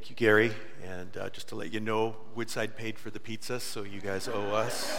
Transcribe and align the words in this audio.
Thank 0.00 0.08
you, 0.08 0.16
Gary. 0.16 0.52
And 0.82 1.14
uh, 1.18 1.28
just 1.28 1.48
to 1.48 1.56
let 1.56 1.74
you 1.74 1.78
know, 1.78 2.16
Woodside 2.34 2.74
paid 2.74 2.98
for 2.98 3.10
the 3.10 3.20
pizza, 3.20 3.60
so 3.60 3.82
you 3.82 4.00
guys 4.00 4.28
owe 4.28 4.46
us. 4.46 4.98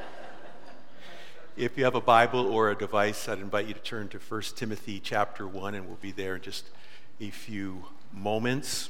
if 1.58 1.76
you 1.76 1.84
have 1.84 1.94
a 1.94 2.00
Bible 2.00 2.46
or 2.46 2.70
a 2.70 2.74
device, 2.74 3.28
I'd 3.28 3.40
invite 3.40 3.66
you 3.66 3.74
to 3.74 3.80
turn 3.80 4.08
to 4.08 4.18
1 4.18 4.40
Timothy 4.56 5.00
chapter 5.00 5.46
1, 5.46 5.74
and 5.74 5.86
we'll 5.86 5.96
be 5.96 6.12
there 6.12 6.36
in 6.36 6.40
just 6.40 6.70
a 7.20 7.28
few 7.28 7.84
moments. 8.10 8.88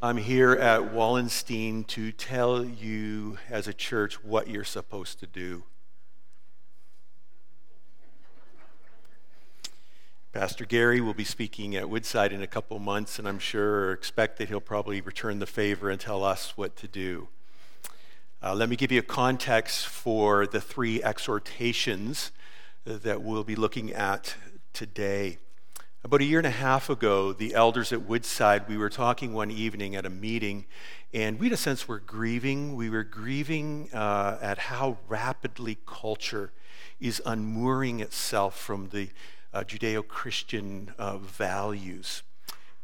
I'm 0.00 0.18
here 0.18 0.52
at 0.52 0.92
Wallenstein 0.92 1.82
to 1.88 2.12
tell 2.12 2.64
you 2.64 3.38
as 3.50 3.66
a 3.66 3.74
church 3.74 4.22
what 4.22 4.46
you're 4.46 4.62
supposed 4.62 5.18
to 5.18 5.26
do. 5.26 5.64
Pastor 10.38 10.66
Gary 10.66 11.00
will 11.00 11.14
be 11.14 11.24
speaking 11.24 11.76
at 11.76 11.88
Woodside 11.88 12.30
in 12.30 12.42
a 12.42 12.46
couple 12.46 12.78
months, 12.78 13.18
and 13.18 13.26
I'm 13.26 13.38
sure 13.38 13.86
or 13.86 13.92
expect 13.92 14.36
that 14.36 14.50
he'll 14.50 14.60
probably 14.60 15.00
return 15.00 15.38
the 15.38 15.46
favor 15.46 15.88
and 15.88 15.98
tell 15.98 16.22
us 16.22 16.58
what 16.58 16.76
to 16.76 16.86
do. 16.86 17.28
Uh, 18.42 18.54
let 18.54 18.68
me 18.68 18.76
give 18.76 18.92
you 18.92 18.98
a 18.98 19.02
context 19.02 19.86
for 19.86 20.46
the 20.46 20.60
three 20.60 21.02
exhortations 21.02 22.32
that 22.84 23.22
we'll 23.22 23.44
be 23.44 23.56
looking 23.56 23.94
at 23.94 24.36
today. 24.74 25.38
About 26.04 26.20
a 26.20 26.24
year 26.24 26.38
and 26.38 26.46
a 26.46 26.50
half 26.50 26.90
ago, 26.90 27.32
the 27.32 27.54
elders 27.54 27.90
at 27.90 28.02
Woodside, 28.02 28.68
we 28.68 28.76
were 28.76 28.90
talking 28.90 29.32
one 29.32 29.50
evening 29.50 29.96
at 29.96 30.04
a 30.04 30.10
meeting, 30.10 30.66
and 31.14 31.40
we, 31.40 31.46
in 31.46 31.54
a 31.54 31.56
sense, 31.56 31.88
were 31.88 31.98
grieving. 32.00 32.76
We 32.76 32.90
were 32.90 33.04
grieving 33.04 33.88
uh, 33.94 34.36
at 34.42 34.58
how 34.58 34.98
rapidly 35.08 35.78
culture 35.86 36.52
is 37.00 37.22
unmooring 37.24 38.00
itself 38.00 38.60
from 38.60 38.90
the 38.90 39.08
uh, 39.56 39.64
Judeo 39.64 40.06
Christian 40.06 40.92
uh, 40.98 41.16
values. 41.16 42.22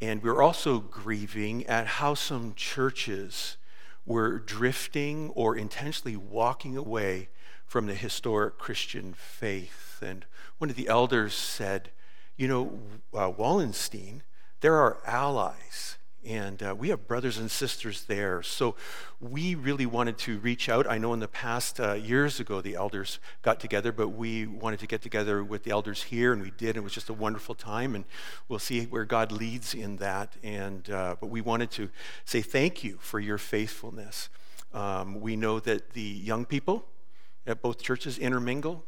And 0.01 0.23
we're 0.23 0.43
also 0.43 0.79
grieving 0.81 1.67
at 1.67 1.87
how 1.87 2.15
some 2.15 2.55
churches 2.55 3.59
were 4.07 4.39
drifting 4.39 5.29
or 5.35 5.55
intentionally 5.55 6.17
walking 6.17 6.79
away 6.79 7.29
from 7.67 7.87
the 7.87 7.95
historic 7.95 8.57
Christian 8.57 9.13
faith. 9.13 9.99
And 10.01 10.25
one 10.57 10.71
of 10.71 10.77
the 10.77 10.89
elders 10.89 11.35
said, 11.35 11.91
You 12.39 12.49
know, 12.49 12.79
uh, 13.13 13.31
Wallenstein, 13.37 14.23
there 14.63 14.75
are 14.75 14.95
our 14.95 15.07
allies 15.07 15.99
and 16.25 16.63
uh, 16.63 16.75
we 16.77 16.91
have 16.91 17.09
brothers 17.09 17.39
and 17.39 17.51
sisters 17.51 18.05
there. 18.05 18.43
So 18.43 18.77
we 19.21 19.55
really 19.55 19.87
wanted 19.87 20.19
to 20.19 20.39
reach 20.39 20.69
out. 20.69 20.87
I 20.89 20.99
know 20.99 21.13
in 21.13 21.21
the 21.21 21.29
past, 21.29 21.81
uh, 21.81 21.95
years 21.95 22.39
ago, 22.39 22.61
the 22.61 22.75
elders 22.75 23.19
got 23.43 23.59
together, 23.59 23.91
but 23.91 24.09
we 24.09 24.47
wanted 24.47 24.81
to 24.81 24.87
get 24.87 25.03
together 25.03 25.43
with 25.43 25.65
the 25.65 25.71
elders 25.71 26.05
here, 26.05 26.33
and 26.33 26.43
we 26.43 26.53
did. 26.53 26.77
It 26.77 26.83
was 26.85 26.93
just 26.93 27.09
a 27.09 27.13
wonderful 27.15 27.55
time, 27.55 27.95
and 27.95 28.05
we'll 28.49 28.59
see 28.61 28.85
where 28.85 29.05
God 29.05 29.33
leads 29.33 29.75
in 29.75 29.97
that. 29.97 30.37
And, 30.43 30.89
uh, 30.91 31.17
but 31.21 31.29
we 31.29 31.41
wanted 31.41 31.71
to 31.73 31.89
say 32.25 32.41
thank 32.41 32.85
you 32.85 32.99
for 33.01 33.19
your 33.19 33.39
faithfulness. 33.39 34.29
Um, 34.73 35.21
we 35.21 35.37
know 35.37 35.61
that 35.61 35.91
the 35.93 36.01
young 36.03 36.45
people 36.45 36.87
at 37.47 37.61
both 37.61 37.83
churches 37.83 38.19
intermingle. 38.19 38.85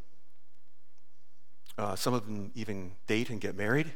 Uh, 1.76 1.96
some 1.96 2.14
of 2.14 2.24
them 2.26 2.52
even 2.54 2.92
date 3.08 3.30
and 3.30 3.40
get 3.40 3.56
married. 3.56 3.92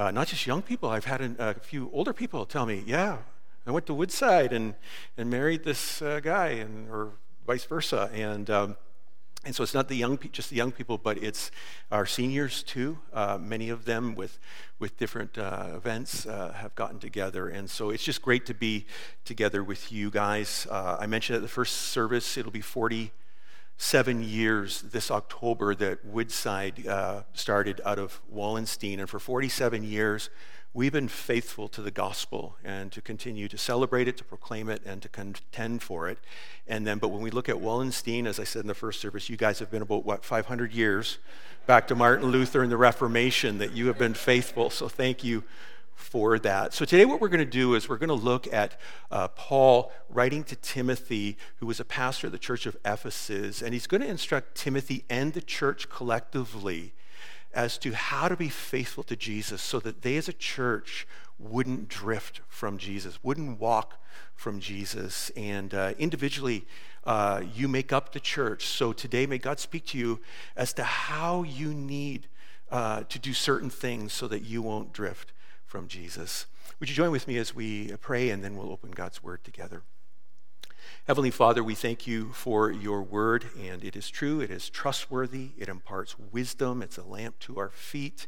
Uh, 0.00 0.10
not 0.10 0.26
just 0.26 0.46
young 0.46 0.62
people. 0.62 0.88
I've 0.88 1.04
had 1.04 1.20
a, 1.20 1.50
a, 1.50 1.52
few 1.52 1.90
older 1.92 2.14
people 2.14 2.46
tell 2.46 2.64
me, 2.64 2.82
"Yeah, 2.86 3.18
I 3.66 3.70
went 3.70 3.84
to 3.84 3.92
Woodside 3.92 4.50
and 4.50 4.74
and 5.18 5.28
married 5.28 5.62
this 5.62 6.00
uh, 6.00 6.20
guy," 6.20 6.52
and 6.64 6.88
or 6.88 7.10
vice 7.46 7.66
versa. 7.66 8.08
And 8.14 8.48
um, 8.48 8.76
and 9.44 9.54
so 9.54 9.62
it's 9.62 9.74
not 9.74 9.88
the 9.88 9.96
young, 9.96 10.18
just 10.32 10.48
the 10.48 10.56
young 10.56 10.72
people, 10.72 10.96
but 10.96 11.18
it's 11.22 11.50
our 11.92 12.06
seniors 12.06 12.62
too. 12.62 12.98
Uh, 13.12 13.36
many 13.36 13.68
of 13.68 13.84
them 13.84 14.14
with 14.14 14.38
with 14.78 14.96
different 14.96 15.36
uh, 15.36 15.66
events 15.74 16.24
uh, 16.24 16.54
have 16.54 16.74
gotten 16.74 16.98
together, 16.98 17.50
and 17.50 17.68
so 17.68 17.90
it's 17.90 18.02
just 18.02 18.22
great 18.22 18.46
to 18.46 18.54
be 18.54 18.86
together 19.26 19.62
with 19.62 19.92
you 19.92 20.10
guys. 20.10 20.66
Uh, 20.70 20.96
I 20.98 21.06
mentioned 21.08 21.36
at 21.36 21.42
the 21.42 21.48
first 21.48 21.76
service, 21.76 22.38
it'll 22.38 22.50
be 22.50 22.62
40 22.62 23.12
seven 23.80 24.22
years 24.22 24.82
this 24.82 25.10
October 25.10 25.74
that 25.74 26.04
Woodside 26.04 26.86
uh, 26.86 27.22
started 27.32 27.80
out 27.86 27.98
of 27.98 28.20
Wallenstein. 28.28 29.00
And 29.00 29.08
for 29.08 29.18
47 29.18 29.84
years, 29.84 30.28
we've 30.74 30.92
been 30.92 31.08
faithful 31.08 31.66
to 31.68 31.80
the 31.80 31.90
gospel 31.90 32.56
and 32.62 32.92
to 32.92 33.00
continue 33.00 33.48
to 33.48 33.56
celebrate 33.56 34.06
it, 34.06 34.18
to 34.18 34.24
proclaim 34.24 34.68
it, 34.68 34.82
and 34.84 35.00
to 35.00 35.08
contend 35.08 35.82
for 35.82 36.10
it. 36.10 36.18
And 36.68 36.86
then, 36.86 36.98
but 36.98 37.08
when 37.08 37.22
we 37.22 37.30
look 37.30 37.48
at 37.48 37.58
Wallenstein, 37.58 38.26
as 38.26 38.38
I 38.38 38.44
said 38.44 38.60
in 38.60 38.68
the 38.68 38.74
first 38.74 39.00
service, 39.00 39.30
you 39.30 39.38
guys 39.38 39.60
have 39.60 39.70
been 39.70 39.80
about, 39.80 40.04
what, 40.04 40.26
500 40.26 40.74
years 40.74 41.16
back 41.66 41.88
to 41.88 41.94
Martin 41.94 42.28
Luther 42.28 42.62
and 42.62 42.70
the 42.70 42.76
Reformation 42.76 43.56
that 43.58 43.72
you 43.72 43.86
have 43.86 43.96
been 43.96 44.12
faithful. 44.12 44.68
So 44.68 44.88
thank 44.88 45.24
you 45.24 45.42
for 46.00 46.38
that. 46.38 46.74
So, 46.74 46.84
today, 46.84 47.04
what 47.04 47.20
we're 47.20 47.28
going 47.28 47.38
to 47.38 47.44
do 47.44 47.74
is 47.74 47.88
we're 47.88 47.98
going 47.98 48.08
to 48.08 48.14
look 48.14 48.52
at 48.52 48.80
uh, 49.10 49.28
Paul 49.28 49.92
writing 50.08 50.42
to 50.44 50.56
Timothy, 50.56 51.36
who 51.56 51.66
was 51.66 51.78
a 51.78 51.84
pastor 51.84 52.26
of 52.26 52.32
the 52.32 52.38
church 52.38 52.66
of 52.66 52.76
Ephesus, 52.84 53.62
and 53.62 53.72
he's 53.72 53.86
going 53.86 54.00
to 54.00 54.08
instruct 54.08 54.56
Timothy 54.56 55.04
and 55.08 55.32
the 55.32 55.40
church 55.40 55.88
collectively 55.88 56.92
as 57.52 57.78
to 57.78 57.92
how 57.92 58.28
to 58.28 58.36
be 58.36 58.48
faithful 58.48 59.02
to 59.04 59.16
Jesus 59.16 59.60
so 59.60 59.80
that 59.80 60.02
they 60.02 60.16
as 60.16 60.28
a 60.28 60.32
church 60.32 61.06
wouldn't 61.38 61.88
drift 61.88 62.40
from 62.48 62.78
Jesus, 62.78 63.18
wouldn't 63.22 63.58
walk 63.58 64.02
from 64.34 64.60
Jesus. 64.60 65.30
And 65.36 65.74
uh, 65.74 65.94
individually, 65.98 66.66
uh, 67.04 67.42
you 67.54 67.66
make 67.66 67.92
up 67.92 68.12
the 68.12 68.20
church. 68.20 68.66
So, 68.66 68.92
today, 68.92 69.26
may 69.26 69.38
God 69.38 69.58
speak 69.58 69.86
to 69.86 69.98
you 69.98 70.20
as 70.56 70.72
to 70.74 70.84
how 70.84 71.42
you 71.42 71.74
need 71.74 72.28
uh, 72.70 73.02
to 73.08 73.18
do 73.18 73.32
certain 73.32 73.70
things 73.70 74.12
so 74.12 74.28
that 74.28 74.42
you 74.42 74.62
won't 74.62 74.92
drift 74.92 75.32
from 75.70 75.86
Jesus. 75.86 76.46
Would 76.80 76.88
you 76.88 76.96
join 76.96 77.12
with 77.12 77.28
me 77.28 77.36
as 77.38 77.54
we 77.54 77.92
pray 78.00 78.30
and 78.30 78.42
then 78.42 78.56
we'll 78.56 78.72
open 78.72 78.90
God's 78.90 79.22
word 79.22 79.44
together? 79.44 79.84
Heavenly 81.06 81.30
Father, 81.30 81.62
we 81.62 81.76
thank 81.76 82.08
you 82.08 82.32
for 82.32 82.72
your 82.72 83.02
word, 83.02 83.44
and 83.56 83.84
it 83.84 83.94
is 83.94 84.10
true, 84.10 84.40
it 84.40 84.50
is 84.50 84.68
trustworthy, 84.68 85.50
it 85.56 85.68
imparts 85.68 86.16
wisdom, 86.18 86.82
it's 86.82 86.98
a 86.98 87.04
lamp 87.04 87.38
to 87.40 87.58
our 87.58 87.70
feet. 87.70 88.26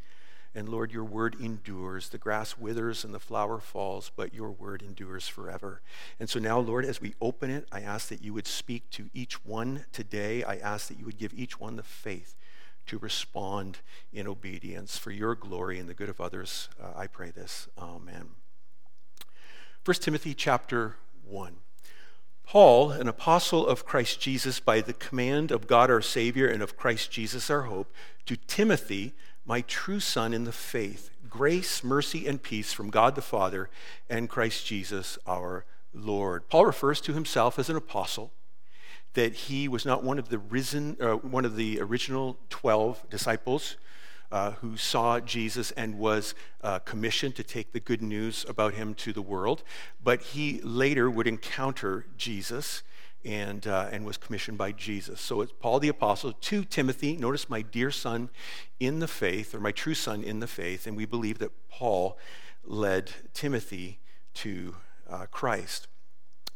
And 0.55 0.69
Lord, 0.69 0.93
your 0.93 1.05
word 1.05 1.35
endures. 1.41 2.11
The 2.11 2.19
grass 2.19 2.57
withers 2.57 3.05
and 3.05 3.13
the 3.13 3.19
flower 3.19 3.59
falls, 3.59 4.13
but 4.15 4.35
your 4.35 4.53
word 4.53 4.81
endures 4.81 5.27
forever. 5.27 5.81
And 6.21 6.31
so 6.31 6.39
now, 6.39 6.61
Lord, 6.61 6.85
as 6.85 7.01
we 7.01 7.15
open 7.21 7.51
it, 7.51 7.67
I 7.73 7.81
ask 7.81 8.09
that 8.09 8.23
you 8.23 8.35
would 8.35 8.47
speak 8.47 8.89
to 8.91 9.11
each 9.13 9.45
one 9.45 9.87
today. 9.93 10.45
I 10.45 10.59
ask 10.59 10.89
that 10.89 10.99
you 10.99 11.07
would 11.07 11.19
give 11.19 11.35
each 11.35 11.59
one 11.59 11.75
the 11.75 11.83
faith 11.83 12.37
to 12.87 12.99
respond 12.99 13.79
in 14.13 14.27
obedience 14.27 14.99
for 14.99 15.11
your 15.11 15.35
glory 15.35 15.79
and 15.79 15.89
the 15.89 15.95
good 15.95 16.09
of 16.09 16.21
others. 16.21 16.69
Uh, 16.83 16.89
I 16.97 17.07
pray 17.07 17.31
this. 17.31 17.69
Amen. 17.79 18.31
1 19.85 19.97
Timothy 19.97 20.35
chapter 20.35 20.97
1. 21.25 21.57
Paul, 22.45 22.91
an 22.91 23.09
apostle 23.09 23.67
of 23.67 23.87
Christ 23.87 24.21
Jesus 24.21 24.61
by 24.61 24.81
the 24.81 24.93
command 24.93 25.51
of 25.51 25.67
God 25.67 25.91
our 25.91 26.03
Savior 26.03 26.47
and 26.47 26.63
of 26.63 26.77
Christ 26.77 27.11
Jesus 27.11 27.49
our 27.51 27.63
hope, 27.63 27.93
to 28.27 28.37
Timothy, 28.37 29.15
my 29.47 29.63
true 29.63 30.01
son 30.01 30.35
in 30.35 30.45
the 30.45 30.53
faith, 30.53 31.11
grace, 31.29 31.83
mercy, 31.83 32.27
and 32.27 32.43
peace 32.43 32.73
from 32.73 32.91
God 32.91 33.15
the 33.15 33.23
Father 33.23 33.71
and 34.11 34.29
Christ 34.29 34.67
Jesus 34.67 35.19
our 35.27 35.65
Lord. 35.95 36.49
Paul 36.49 36.67
refers 36.67 37.01
to 37.03 37.13
himself 37.13 37.59
as 37.59 37.71
an 37.71 37.77
apostle 37.77 38.33
that 39.15 39.35
he 39.35 39.69
was 39.69 39.85
not 39.85 40.03
one 40.03 40.19
of 40.19 40.29
the 40.29 40.39
risen, 40.39 40.97
uh, 41.01 41.15
one 41.15 41.45
of 41.45 41.57
the 41.57 41.81
original 41.81 42.39
12 42.51 43.09
disciples 43.11 43.77
uh, 44.33 44.53
who 44.53 44.77
saw 44.77 45.21
Jesus 45.21 45.71
and 45.73 45.99
was 45.99 46.35
uh, 46.63 46.79
commissioned 46.81 47.37
to 47.37 47.43
take 47.43 47.73
the 47.73 47.81
good 47.81 48.01
news 48.01 48.47
about 48.49 48.75
him 48.75 48.95
to 48.95 49.13
the 49.13 49.21
world, 49.21 49.63
but 50.03 50.23
he 50.23 50.61
later 50.63 51.11
would 51.11 51.27
encounter 51.27 52.07
Jesus 52.17 52.83
and, 53.25 53.67
uh, 53.67 53.89
and 53.93 54.05
was 54.05 54.17
commissioned 54.17 54.59
by 54.59 54.73
Jesus. 54.73 55.21
So 55.21 55.43
it's 55.43 55.53
Paul 55.61 55.79
the 55.79 55.89
Apostle 55.89 56.33
to 56.33 56.65
Timothy, 56.65 57.17
notice 57.17 57.51
my 57.51 57.63
dear 57.63 57.91
son 57.91 58.31
in 58.81 58.99
the 58.99 59.07
faith, 59.07 59.55
or 59.55 59.61
my 59.61 59.71
true 59.71 59.95
son 59.95 60.25
in 60.25 60.41
the 60.41 60.47
faith, 60.47 60.87
and 60.87 60.97
we 60.97 61.05
believe 61.05 61.39
that 61.39 61.53
Paul 61.69 62.19
led 62.65 63.13
Timothy 63.35 64.01
to 64.35 64.77
uh, 65.09 65.27
Christ. 65.31 65.89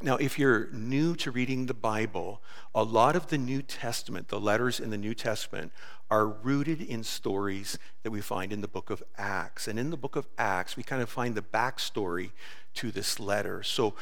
Now, 0.03 0.17
if 0.17 0.39
you're 0.39 0.69
new 0.73 1.17
to 1.17 1.31
reading 1.31 1.67
the 1.67 1.75
Bible, 1.75 2.43
a 2.75 2.83
lot 2.83 3.17
of 3.17 3.29
the 3.29 3.39
New 3.39 3.63
Testament, 3.63 4.29
the 4.29 4.39
letters 4.39 4.79
in 4.79 4.91
the 4.91 4.99
New 4.99 5.15
Testament, 5.15 5.73
are 6.11 6.27
rooted 6.27 6.83
in 6.83 7.03
stories 7.03 7.79
that 8.03 8.11
we 8.11 8.21
find 8.21 8.53
in 8.53 8.61
the 8.61 8.69
book 8.69 8.91
of 8.91 9.03
Acts. 9.17 9.67
And 9.67 9.79
in 9.79 9.89
the 9.89 9.97
book 9.97 10.15
of 10.15 10.29
Acts, 10.37 10.77
we 10.77 10.83
kind 10.83 11.01
of 11.01 11.09
find 11.09 11.35
the 11.35 11.41
backstory 11.41 12.33
to 12.75 12.93
this 12.93 13.19
letter. 13.19 13.63
So, 13.63 13.95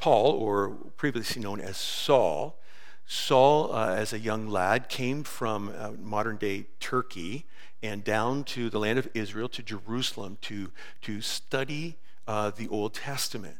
Paul, 0.00 0.32
or 0.32 0.70
previously 0.96 1.40
known 1.40 1.60
as 1.60 1.76
Saul, 1.76 2.58
Saul, 3.06 3.72
uh, 3.72 3.94
as 3.94 4.12
a 4.12 4.18
young 4.18 4.48
lad, 4.48 4.88
came 4.88 5.22
from 5.22 5.72
uh, 5.78 5.92
modern 6.02 6.36
day 6.36 6.66
Turkey 6.80 7.46
and 7.80 8.02
down 8.02 8.42
to 8.42 8.68
the 8.70 8.80
land 8.80 8.98
of 8.98 9.08
Israel, 9.14 9.48
to 9.50 9.62
Jerusalem, 9.62 10.36
to, 10.42 10.72
to 11.02 11.20
study 11.20 11.96
uh, 12.26 12.50
the 12.50 12.66
Old 12.66 12.92
Testament. 12.92 13.58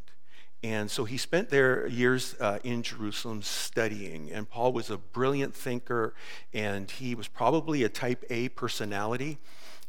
And 0.62 0.90
so 0.90 1.04
he 1.04 1.16
spent 1.18 1.50
there 1.50 1.86
years 1.86 2.34
uh, 2.40 2.58
in 2.64 2.82
Jerusalem 2.82 3.42
studying. 3.42 4.32
And 4.32 4.48
Paul 4.48 4.72
was 4.72 4.90
a 4.90 4.98
brilliant 4.98 5.54
thinker, 5.54 6.14
and 6.52 6.90
he 6.90 7.14
was 7.14 7.28
probably 7.28 7.84
a 7.84 7.88
type 7.88 8.24
A 8.28 8.48
personality. 8.48 9.38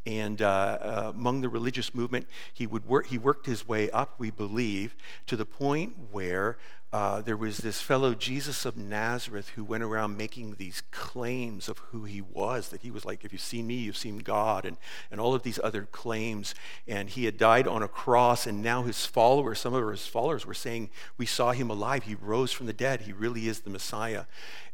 And 0.05 0.41
uh, 0.41 0.47
uh, 0.47 1.11
among 1.15 1.41
the 1.41 1.49
religious 1.49 1.93
movement, 1.93 2.27
he, 2.53 2.67
would 2.67 2.83
he 3.07 3.17
worked 3.17 3.45
his 3.45 3.67
way 3.67 3.89
up, 3.91 4.15
we 4.17 4.31
believe, 4.31 4.95
to 5.27 5.35
the 5.35 5.45
point 5.45 5.93
where 6.11 6.57
uh, 6.91 7.21
there 7.21 7.37
was 7.37 7.59
this 7.59 7.81
fellow 7.81 8.15
Jesus 8.15 8.65
of 8.65 8.75
Nazareth 8.75 9.49
who 9.49 9.63
went 9.63 9.83
around 9.83 10.17
making 10.17 10.55
these 10.55 10.81
claims 10.89 11.69
of 11.69 11.77
who 11.77 12.05
he 12.05 12.19
was, 12.19 12.69
that 12.69 12.81
he 12.81 12.89
was 12.89 13.05
like, 13.05 13.23
if 13.23 13.31
you've 13.31 13.41
seen 13.41 13.67
me, 13.67 13.75
you've 13.75 13.95
seen 13.95 14.17
God, 14.17 14.65
and, 14.65 14.75
and 15.11 15.21
all 15.21 15.35
of 15.35 15.43
these 15.43 15.59
other 15.63 15.83
claims. 15.83 16.55
And 16.87 17.07
he 17.07 17.25
had 17.25 17.37
died 17.37 17.67
on 17.67 17.83
a 17.83 17.87
cross, 17.87 18.47
and 18.47 18.63
now 18.63 18.81
his 18.83 19.05
followers, 19.05 19.59
some 19.59 19.75
of 19.75 19.87
his 19.87 20.07
followers, 20.07 20.47
were 20.47 20.55
saying, 20.55 20.89
We 21.15 21.27
saw 21.27 21.51
him 21.51 21.69
alive. 21.69 22.03
He 22.03 22.15
rose 22.15 22.51
from 22.51 22.65
the 22.65 22.73
dead. 22.73 23.01
He 23.01 23.13
really 23.13 23.47
is 23.47 23.59
the 23.59 23.69
Messiah. 23.69 24.25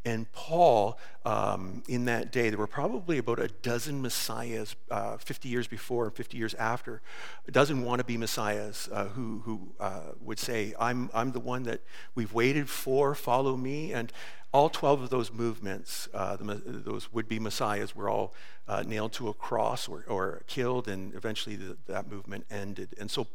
And 0.05 0.31
Paul, 0.33 0.99
um, 1.25 1.81
in 1.87 2.05
that 2.05 2.31
day, 2.31 2.49
there 2.49 2.59
were 2.59 2.67
probably 2.67 3.17
about 3.17 3.39
a 3.39 3.47
dozen 3.47 4.03
messiahs 4.03 4.75
uh, 4.91 5.17
50 5.17 5.49
years 5.49 5.67
before 5.67 6.05
and 6.05 6.15
50 6.15 6.37
years 6.37 6.53
after, 6.53 7.01
a 7.47 7.51
dozen 7.51 7.83
wannabe 7.83 8.15
messiahs 8.17 8.87
uh, 8.91 9.05
who, 9.05 9.41
who 9.45 9.73
uh, 9.79 10.11
would 10.21 10.37
say, 10.37 10.75
I'm, 10.79 11.09
I'm 11.11 11.31
the 11.31 11.39
one 11.39 11.63
that 11.63 11.81
we've 12.13 12.31
waited 12.33 12.69
for, 12.69 13.15
follow 13.15 13.57
me. 13.57 13.93
And 13.93 14.13
all 14.55 14.69
12 14.69 15.01
of 15.01 15.09
those 15.09 15.33
movements, 15.33 16.07
uh, 16.13 16.37
the, 16.37 16.61
those 16.65 17.11
would 17.11 17.27
be 17.27 17.39
messiahs, 17.39 17.93
were 17.93 18.07
all 18.07 18.33
uh, 18.69 18.83
nailed 18.87 19.11
to 19.11 19.27
a 19.27 19.33
cross 19.33 19.89
or, 19.89 20.05
or 20.07 20.43
killed, 20.47 20.87
and 20.87 21.13
eventually 21.13 21.57
the, 21.57 21.75
that 21.87 22.09
movement 22.09 22.45
ended. 22.49 22.95
And 22.97 23.11
so 23.11 23.27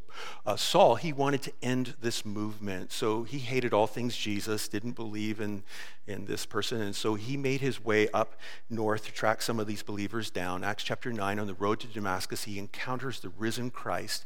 uh, 0.46 0.56
Saul, 0.56 0.94
he 0.94 1.12
wanted 1.12 1.42
to 1.42 1.52
end 1.62 1.94
this 2.00 2.24
movement. 2.24 2.90
So 2.90 3.24
he 3.24 3.38
hated 3.38 3.74
all 3.74 3.86
things 3.86 4.16
Jesus, 4.16 4.66
didn't 4.66 4.92
believe 4.92 5.42
in, 5.42 5.62
in 6.06 6.24
this 6.24 6.46
person. 6.46 6.80
And 6.80 6.96
so 6.96 7.16
he 7.16 7.36
made 7.36 7.60
his 7.60 7.84
way 7.84 8.08
up 8.14 8.36
north 8.70 9.04
to 9.04 9.12
track 9.12 9.42
some 9.42 9.60
of 9.60 9.66
these 9.66 9.82
believers 9.82 10.30
down. 10.30 10.64
Acts 10.64 10.84
chapter 10.84 11.12
9, 11.12 11.38
on 11.38 11.46
the 11.46 11.52
road 11.52 11.80
to 11.80 11.86
Damascus, 11.86 12.44
he 12.44 12.58
encounters 12.58 13.20
the 13.20 13.28
risen 13.28 13.70
Christ 13.70 14.24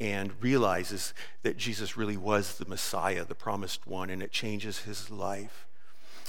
and 0.00 0.32
realizes 0.40 1.14
that 1.44 1.56
Jesus 1.56 1.96
really 1.96 2.16
was 2.16 2.58
the 2.58 2.68
Messiah, 2.68 3.24
the 3.24 3.36
promised 3.36 3.86
one, 3.86 4.10
and 4.10 4.20
it 4.24 4.32
changes 4.32 4.80
his 4.80 5.08
life. 5.08 5.68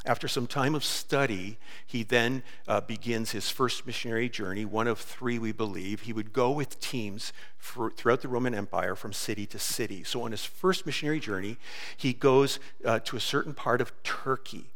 After 0.05 0.27
some 0.27 0.47
time 0.47 0.75
of 0.75 0.83
study, 0.83 1.57
he 1.85 2.03
then 2.03 2.43
uh, 2.67 2.81
begins 2.81 3.31
his 3.31 3.49
first 3.49 3.87
missionary 3.87 4.27
journey, 4.27 4.65
one 4.65 4.87
of 4.87 4.99
three, 4.99 5.39
we 5.39 5.53
believe. 5.53 6.01
He 6.01 6.11
would 6.11 6.33
go 6.33 6.51
with 6.51 6.81
teams 6.81 7.31
for, 7.57 7.89
throughout 7.89 8.21
the 8.21 8.27
Roman 8.27 8.53
Empire 8.53 8.95
from 8.95 9.13
city 9.13 9.45
to 9.45 9.59
city. 9.59 10.03
So, 10.03 10.23
on 10.23 10.31
his 10.31 10.43
first 10.43 10.85
missionary 10.85 11.21
journey, 11.21 11.57
he 11.95 12.11
goes 12.11 12.59
uh, 12.83 12.99
to 12.99 13.15
a 13.15 13.21
certain 13.21 13.53
part 13.53 13.79
of 13.79 13.93
Turkey. 14.03 14.71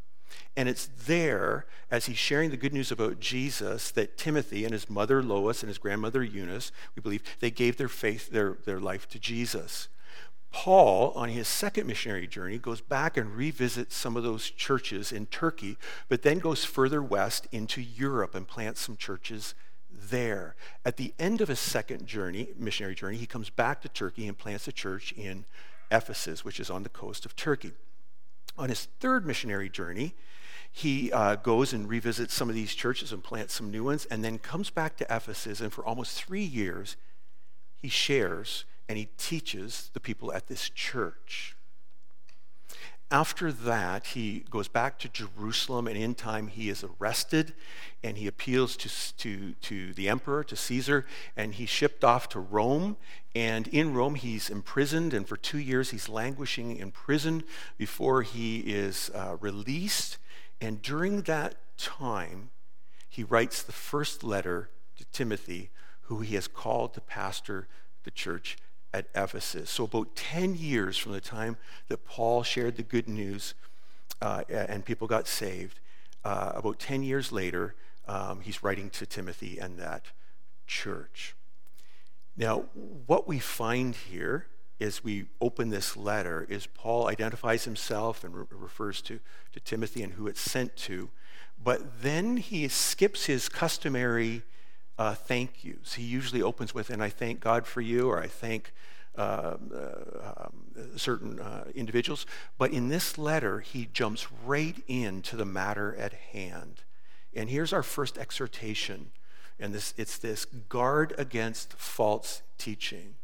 And 0.56 0.70
it's 0.70 0.90
there, 1.06 1.66
as 1.92 2.06
he's 2.06 2.18
sharing 2.18 2.50
the 2.50 2.58
good 2.58 2.74
news 2.74 2.92
about 2.92 3.20
Jesus, 3.20 3.92
that 3.92 4.18
Timothy 4.18 4.64
and 4.64 4.74
his 4.74 4.90
mother 4.90 5.22
Lois 5.22 5.62
and 5.62 5.68
his 5.68 5.78
grandmother 5.78 6.24
Eunice, 6.24 6.72
we 6.96 7.02
believe, 7.02 7.22
they 7.42 7.52
gave 7.52 7.76
their 7.76 7.90
faith, 7.90 8.32
their, 8.32 8.58
their 8.66 8.80
life 8.80 9.10
to 9.10 9.20
Jesus. 9.20 9.90
Paul, 10.52 11.12
on 11.16 11.30
his 11.30 11.48
second 11.48 11.88
missionary 11.88 12.28
journey, 12.28 12.58
goes 12.58 12.82
back 12.82 13.18
and 13.18 13.36
revisits 13.36 13.96
some 13.96 14.18
of 14.18 14.24
those 14.24 14.50
churches 14.50 15.12
in 15.12 15.28
Turkey, 15.28 15.78
but 16.10 16.22
then 16.22 16.40
goes 16.40 16.64
further 16.64 17.02
west 17.02 17.48
into 17.52 17.82
Europe 17.82 18.34
and 18.34 18.48
plants 18.48 18.82
some 18.82 18.98
churches 18.98 19.54
there. 19.92 20.56
At 20.86 20.98
the 20.98 21.14
end 21.20 21.42
of 21.42 21.48
his 21.48 21.60
second 21.60 22.08
journey, 22.08 22.50
missionary 22.58 22.96
journey, 22.96 23.18
he 23.18 23.26
comes 23.26 23.50
back 23.50 23.82
to 23.82 23.90
Turkey 23.90 24.28
and 24.28 24.38
plants 24.38 24.68
a 24.68 24.72
church 24.72 25.12
in 25.14 25.46
Ephesus, 25.92 26.44
which 26.44 26.60
is 26.60 26.70
on 26.70 26.84
the 26.84 26.90
coast 26.90 27.26
of 27.26 27.36
Turkey. 27.36 27.74
On 28.58 28.70
his 28.70 28.88
third 29.00 29.26
missionary 29.26 29.70
journey, 29.70 30.16
he 30.72 31.12
uh, 31.12 31.36
goes 31.36 31.74
and 31.74 31.90
revisits 31.90 32.34
some 32.34 32.50
of 32.50 32.56
these 32.56 32.76
churches 32.76 33.12
and 33.12 33.24
plants 33.24 33.54
some 33.54 33.72
new 33.72 33.84
ones, 33.84 34.06
and 34.06 34.24
then 34.24 34.38
comes 34.38 34.70
back 34.70 34.98
to 34.98 35.06
Ephesus, 35.06 35.62
and 35.62 35.72
for 35.72 35.86
almost 35.86 36.22
three 36.22 36.44
years, 36.44 36.96
he 37.82 37.90
shares 37.90 38.66
and 38.89 38.98
he 38.98 39.10
teaches 39.18 39.89
the 39.94 40.00
people 40.00 40.31
at 40.34 40.48
this 40.48 40.69
church. 40.69 41.56
After 43.10 43.54
that, 43.54 44.07
he 44.07 44.44
goes 44.50 44.68
back 44.68 45.00
to 45.00 45.07
Jerusalem, 45.07 45.88
and 45.88 45.95
in 45.98 46.13
time, 46.13 46.48
he 46.48 46.69
is 46.69 46.84
arrested 46.84 47.54
and 48.04 48.18
he 48.18 48.28
appeals 48.28 48.75
to, 48.78 48.89
to, 48.89 49.54
to 49.54 49.94
the 49.94 50.10
emperor, 50.10 50.44
to 50.44 50.57
Caesar, 50.57 51.06
and 51.38 51.54
he's 51.54 51.69
shipped 51.69 52.04
off 52.04 52.28
to 52.30 52.39
Rome. 52.39 52.98
And 53.34 53.69
in 53.69 53.94
Rome, 53.94 54.16
he's 54.16 54.50
imprisoned, 54.50 55.13
and 55.13 55.25
for 55.25 55.38
two 55.38 55.57
years, 55.57 55.92
he's 55.92 56.10
languishing 56.10 56.75
in 56.75 56.92
prison 56.92 57.44
before 57.78 58.24
he 58.24 58.60
is 58.60 59.10
uh, 59.16 59.38
released. 59.40 60.18
And 60.60 60.81
during 60.81 61.22
that 61.24 61.56
time, 61.78 62.50
he 63.07 63.24
writes 63.24 63.63
the 63.63 63.72
first 63.72 64.22
letter 64.22 64.69
to 64.98 65.06
Timothy, 65.13 65.69
who 66.04 66.19
he 66.19 66.36
has 66.36 66.48
called 66.50 66.94
to 66.95 67.01
pastor 67.01 67.69
the 68.04 68.12
church 68.12 68.57
at 68.94 69.07
Ephesus. 69.16 69.69
So, 69.69 69.86
about 69.86 70.16
10 70.16 70.56
years 70.56 70.98
from 70.98 71.12
the 71.12 71.22
time 71.22 71.57
that 71.88 72.06
Paul 72.06 72.44
shared 72.44 72.78
the 72.78 72.84
good 72.84 73.07
news 73.07 73.54
uh, 74.22 74.44
and 74.50 74.86
people 74.86 75.07
got 75.07 75.28
saved, 75.28 75.80
uh, 76.24 76.54
about 76.56 76.80
10 76.80 77.04
years 77.04 77.31
later, 77.31 77.75
um, 78.07 78.42
he's 78.42 78.63
writing 78.63 78.89
to 78.92 79.06
Timothy 79.06 79.57
and 79.60 79.78
that 79.78 80.06
church. 80.66 81.36
Now, 82.36 82.66
what 83.06 83.28
we 83.28 83.39
find 83.39 83.95
here 83.95 84.48
as 84.80 85.04
we 85.04 85.25
open 85.42 85.69
this 85.69 85.98
letter 85.98 86.45
is 86.50 86.68
Paul 86.68 87.07
identifies 87.07 87.63
himself 87.63 88.24
and 88.24 88.36
re- 88.36 88.45
refers 88.51 89.01
to, 89.04 89.19
to 89.54 89.60
Timothy 89.60 90.04
and 90.04 90.13
who 90.13 90.28
it's 90.28 90.40
sent 90.40 90.75
to, 90.78 91.10
but 91.62 92.01
then 92.01 92.38
he 92.38 92.68
skips 92.68 93.25
his 93.25 93.50
customary 93.50 94.44
uh, 94.98 95.14
thank 95.14 95.64
yous. 95.64 95.94
He 95.94 96.04
usually 96.04 96.42
opens 96.42 96.74
with, 96.74 96.90
and 96.90 97.04
I 97.04 97.10
thank 97.10 97.40
God 97.40 97.66
for 97.66 97.82
you, 97.82 98.10
or 98.10 98.22
I 98.22 98.28
thank 98.28 98.74
uh, 99.18 99.58
uh, 99.74 100.34
um, 100.38 100.54
certain 100.96 101.40
uh, 101.40 101.66
individuals. 101.74 102.26
But 102.58 102.72
in 102.72 102.90
this 102.90 103.18
letter, 103.18 103.62
he 103.62 103.90
jumps 103.92 104.28
right 104.46 104.76
into 104.88 105.36
the 105.36 105.46
matter 105.46 105.96
at 105.96 106.14
hand. 106.14 106.84
And 107.34 107.50
here's 107.50 107.74
our 107.74 107.84
first 107.84 108.18
exhortation. 108.18 109.12
And 109.60 109.74
this, 109.74 109.94
it's 109.98 110.18
this 110.18 110.46
guard 110.46 111.16
against 111.18 111.74
false 111.74 112.44
teaching. 112.58 113.16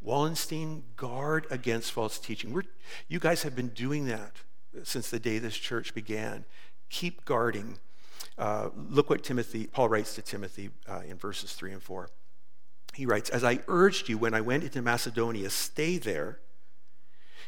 Wallenstein, 0.00 0.84
guard 0.96 1.46
against 1.50 1.92
false 1.92 2.18
teaching. 2.18 2.52
We're, 2.52 2.64
you 3.08 3.18
guys 3.18 3.42
have 3.42 3.56
been 3.56 3.68
doing 3.68 4.06
that 4.06 4.36
since 4.84 5.10
the 5.10 5.18
day 5.18 5.38
this 5.38 5.56
church 5.56 5.94
began. 5.94 6.44
Keep 6.90 7.24
guarding 7.24 7.78
uh, 8.38 8.70
look 8.88 9.10
what 9.10 9.24
Timothy, 9.24 9.66
Paul 9.66 9.88
writes 9.88 10.14
to 10.14 10.22
Timothy 10.22 10.70
uh, 10.88 11.00
in 11.06 11.16
verses 11.16 11.52
3 11.54 11.72
and 11.72 11.82
4. 11.82 12.08
He 12.94 13.04
writes, 13.04 13.30
As 13.30 13.44
I 13.44 13.60
urged 13.68 14.08
you 14.08 14.18
when 14.18 14.34
I 14.34 14.40
went 14.40 14.64
into 14.64 14.80
Macedonia, 14.80 15.50
stay 15.50 15.98
there 15.98 16.38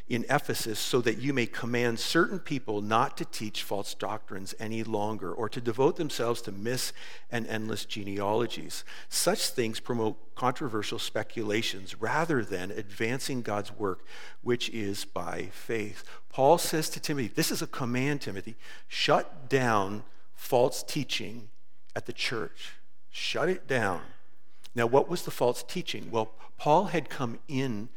in 0.09 0.25
Ephesus 0.29 0.77
so 0.77 0.99
that 0.99 1.19
you 1.19 1.33
may 1.33 1.45
command 1.45 1.97
certain 1.97 2.39
people 2.39 2.81
not 2.81 3.15
to 3.15 3.23
teach 3.23 3.63
false 3.63 3.93
doctrines 3.93 4.53
any 4.59 4.83
longer 4.83 5.31
or 5.31 5.47
to 5.47 5.61
devote 5.61 5.95
themselves 5.95 6.41
to 6.41 6.51
myths 6.51 6.91
and 7.31 7.47
endless 7.47 7.85
genealogies. 7.85 8.83
Such 9.07 9.47
things 9.47 9.79
promote 9.79 10.35
controversial 10.35 10.99
speculations 10.99 12.01
rather 12.01 12.43
than 12.43 12.71
advancing 12.71 13.41
God's 13.41 13.71
work, 13.71 14.05
which 14.41 14.69
is 14.69 15.05
by 15.05 15.49
faith. 15.53 16.03
Paul 16.29 16.57
says 16.57 16.89
to 16.89 16.99
Timothy, 16.99 17.31
This 17.33 17.51
is 17.51 17.61
a 17.61 17.67
command, 17.67 18.19
Timothy. 18.21 18.57
Shut 18.89 19.47
down 19.47 20.03
false 20.41 20.81
teaching 20.81 21.49
at 21.95 22.07
the 22.07 22.11
church. 22.11 22.73
Shut 23.11 23.47
it 23.47 23.67
down. 23.67 24.01
Now, 24.73 24.87
what 24.87 25.07
was 25.07 25.21
the 25.21 25.31
false 25.31 25.61
teaching? 25.61 26.09
Well, 26.09 26.31
Paul 26.57 26.85
had 26.85 27.09
come 27.09 27.37
in 27.47 27.89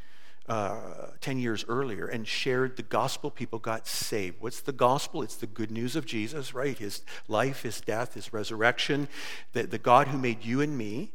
uh, 0.46 1.06
10 1.22 1.38
years 1.38 1.64
earlier 1.68 2.06
and 2.06 2.28
shared 2.28 2.76
the 2.76 2.82
gospel. 2.82 3.30
People 3.30 3.58
got 3.58 3.88
saved. 3.88 4.36
What's 4.40 4.60
the 4.60 4.72
gospel? 4.72 5.22
It's 5.22 5.36
the 5.36 5.46
good 5.46 5.70
news 5.70 5.96
of 5.96 6.04
Jesus, 6.04 6.52
right? 6.52 6.76
His 6.76 7.00
life, 7.28 7.62
his 7.62 7.80
death, 7.80 8.12
his 8.12 8.32
resurrection. 8.32 9.08
The, 9.54 9.62
the 9.62 9.78
God 9.78 10.08
who 10.08 10.18
made 10.18 10.44
you 10.44 10.60
and 10.60 10.76
me 10.76 11.12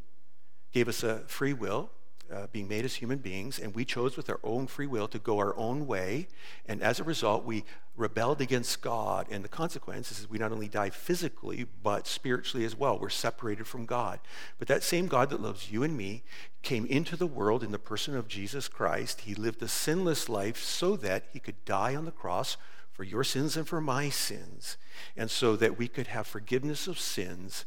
gave 0.74 0.88
us 0.88 1.04
a 1.04 1.20
free 1.28 1.54
will 1.54 1.92
uh, 2.32 2.48
being 2.52 2.68
made 2.68 2.86
as 2.86 2.96
human 2.96 3.20
beings, 3.20 3.60
and 3.60 3.74
we 3.74 3.86
chose 3.86 4.16
with 4.16 4.30
our 4.30 4.40
own 4.44 4.68
free 4.68 4.88
will 4.88 5.08
to 5.08 5.20
go 5.20 5.40
our 5.40 5.56
own 5.58 5.88
way. 5.88 6.28
And 6.66 6.82
as 6.82 7.00
a 7.00 7.04
result, 7.04 7.46
we 7.46 7.64
rebelled 7.96 8.42
against 8.42 8.82
God. 8.82 9.28
And 9.30 9.44
the 9.44 9.50
consequence 9.50 10.12
is 10.12 10.30
we 10.30 10.38
not 10.38 10.52
only 10.52 10.68
die 10.68 10.90
physically, 10.90 11.66
but 11.84 12.08
spiritually 12.08 12.66
as 12.66 12.76
well. 12.76 12.98
We're 12.98 13.10
separated 13.10 13.68
from 13.68 13.86
God. 13.86 14.20
But 14.58 14.68
that 14.68 14.84
same 14.84 15.08
God 15.08 15.30
that 15.30 15.42
loves 15.42 15.72
you 15.72 15.84
and 15.84 15.98
me 15.98 16.24
came 16.62 16.86
into 16.86 17.16
the 17.16 17.28
world 17.28 17.64
in 17.64 17.72
the 17.72 17.80
person 17.80 18.16
of 18.16 18.28
Jesus 18.28 18.68
Christ. 18.68 19.22
He 19.22 19.36
lived 19.36 19.62
a 19.62 19.68
sinless 19.68 20.30
life 20.30 20.64
so 20.64 20.96
that 20.98 21.26
he 21.32 21.40
could 21.40 21.64
die 21.66 21.96
on 21.96 22.06
the 22.06 22.12
cross 22.12 22.58
for 22.92 23.04
your 23.04 23.24
sins 23.24 23.56
and 23.56 23.66
for 23.66 23.80
my 23.80 24.10
sins, 24.10 24.76
and 25.16 25.32
so 25.32 25.56
that 25.56 25.78
we 25.78 25.88
could 25.88 26.08
have 26.08 26.28
forgiveness 26.28 26.86
of 26.86 27.00
sins 27.00 27.64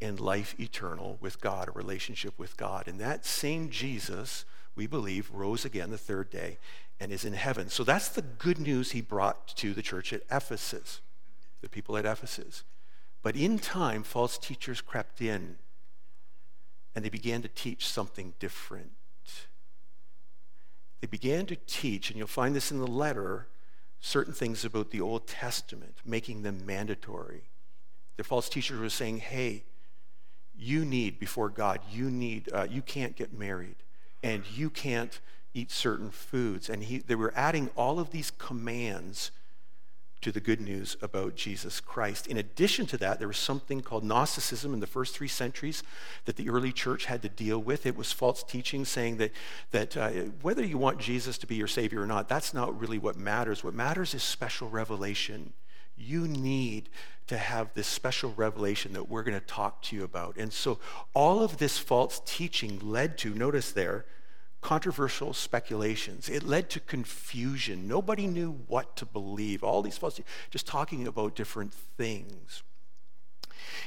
and 0.00 0.20
life 0.20 0.54
eternal 0.58 1.16
with 1.20 1.40
God, 1.40 1.68
a 1.68 1.72
relationship 1.72 2.34
with 2.38 2.56
God. 2.56 2.86
And 2.86 3.00
that 3.00 3.24
same 3.24 3.70
Jesus, 3.70 4.44
we 4.74 4.86
believe, 4.86 5.30
rose 5.32 5.64
again 5.64 5.90
the 5.90 5.98
third 5.98 6.30
day 6.30 6.58
and 7.00 7.12
is 7.12 7.24
in 7.24 7.32
heaven. 7.32 7.68
So 7.68 7.84
that's 7.84 8.08
the 8.08 8.22
good 8.22 8.58
news 8.58 8.92
he 8.92 9.00
brought 9.00 9.48
to 9.56 9.74
the 9.74 9.82
church 9.82 10.12
at 10.12 10.22
Ephesus, 10.30 11.00
the 11.60 11.68
people 11.68 11.96
at 11.96 12.04
Ephesus. 12.04 12.64
But 13.22 13.36
in 13.36 13.58
time, 13.58 14.02
false 14.02 14.38
teachers 14.38 14.80
crept 14.80 15.20
in 15.20 15.56
and 16.94 17.04
they 17.04 17.10
began 17.10 17.42
to 17.42 17.48
teach 17.48 17.86
something 17.86 18.32
different. 18.38 18.92
They 21.02 21.06
began 21.06 21.44
to 21.46 21.56
teach, 21.66 22.08
and 22.08 22.18
you'll 22.18 22.26
find 22.26 22.54
this 22.54 22.70
in 22.70 22.78
the 22.78 22.86
letter, 22.86 23.48
certain 24.00 24.32
things 24.32 24.64
about 24.64 24.90
the 24.90 25.02
Old 25.02 25.26
Testament, 25.26 25.96
making 26.06 26.42
them 26.42 26.64
mandatory. 26.64 27.42
The 28.16 28.24
false 28.24 28.48
teachers 28.48 28.80
were 28.80 28.88
saying, 28.88 29.18
hey, 29.18 29.64
you 30.58 30.84
need, 30.84 31.18
before 31.18 31.48
God, 31.48 31.80
you 31.90 32.10
need, 32.10 32.48
uh, 32.52 32.66
you 32.70 32.82
can't 32.82 33.16
get 33.16 33.32
married, 33.32 33.76
and 34.22 34.42
you 34.54 34.70
can't 34.70 35.20
eat 35.54 35.70
certain 35.70 36.10
foods. 36.10 36.68
And 36.68 36.84
he, 36.84 36.98
they 36.98 37.14
were 37.14 37.32
adding 37.36 37.70
all 37.76 37.98
of 37.98 38.10
these 38.10 38.30
commands 38.30 39.30
to 40.22 40.32
the 40.32 40.40
good 40.40 40.60
news 40.60 40.96
about 41.02 41.36
Jesus 41.36 41.78
Christ. 41.78 42.26
In 42.26 42.36
addition 42.36 42.86
to 42.86 42.96
that, 42.98 43.18
there 43.18 43.28
was 43.28 43.36
something 43.36 43.80
called 43.80 44.02
Gnosticism 44.02 44.72
in 44.72 44.80
the 44.80 44.86
first 44.86 45.14
three 45.14 45.28
centuries 45.28 45.82
that 46.24 46.36
the 46.36 46.48
early 46.48 46.72
church 46.72 47.04
had 47.04 47.22
to 47.22 47.28
deal 47.28 47.58
with. 47.58 47.86
It 47.86 47.96
was 47.96 48.12
false 48.12 48.42
teaching 48.42 48.84
saying 48.84 49.18
that, 49.18 49.32
that 49.70 49.96
uh, 49.96 50.10
whether 50.42 50.64
you 50.64 50.78
want 50.78 50.98
Jesus 50.98 51.38
to 51.38 51.46
be 51.46 51.54
your 51.54 51.68
Savior 51.68 52.02
or 52.02 52.06
not, 52.06 52.28
that's 52.28 52.54
not 52.54 52.78
really 52.80 52.98
what 52.98 53.16
matters. 53.16 53.62
What 53.62 53.74
matters 53.74 54.14
is 54.14 54.22
special 54.22 54.68
revelation. 54.68 55.52
You 55.96 56.26
need 56.26 56.88
to 57.26 57.36
have 57.36 57.74
this 57.74 57.86
special 57.86 58.32
revelation 58.36 58.92
that 58.92 59.08
we're 59.08 59.22
going 59.22 59.38
to 59.38 59.46
talk 59.46 59.82
to 59.82 59.96
you 59.96 60.04
about. 60.04 60.36
And 60.36 60.52
so 60.52 60.78
all 61.14 61.42
of 61.42 61.58
this 61.58 61.78
false 61.78 62.20
teaching 62.24 62.78
led 62.80 63.18
to, 63.18 63.34
notice 63.34 63.72
there, 63.72 64.04
controversial 64.60 65.32
speculations. 65.32 66.28
It 66.28 66.42
led 66.42 66.70
to 66.70 66.80
confusion. 66.80 67.86
Nobody 67.88 68.26
knew 68.26 68.60
what 68.66 68.96
to 68.96 69.06
believe. 69.06 69.62
All 69.62 69.82
these 69.82 69.98
false, 69.98 70.20
just 70.50 70.66
talking 70.66 71.06
about 71.06 71.34
different 71.34 71.72
things. 71.72 72.62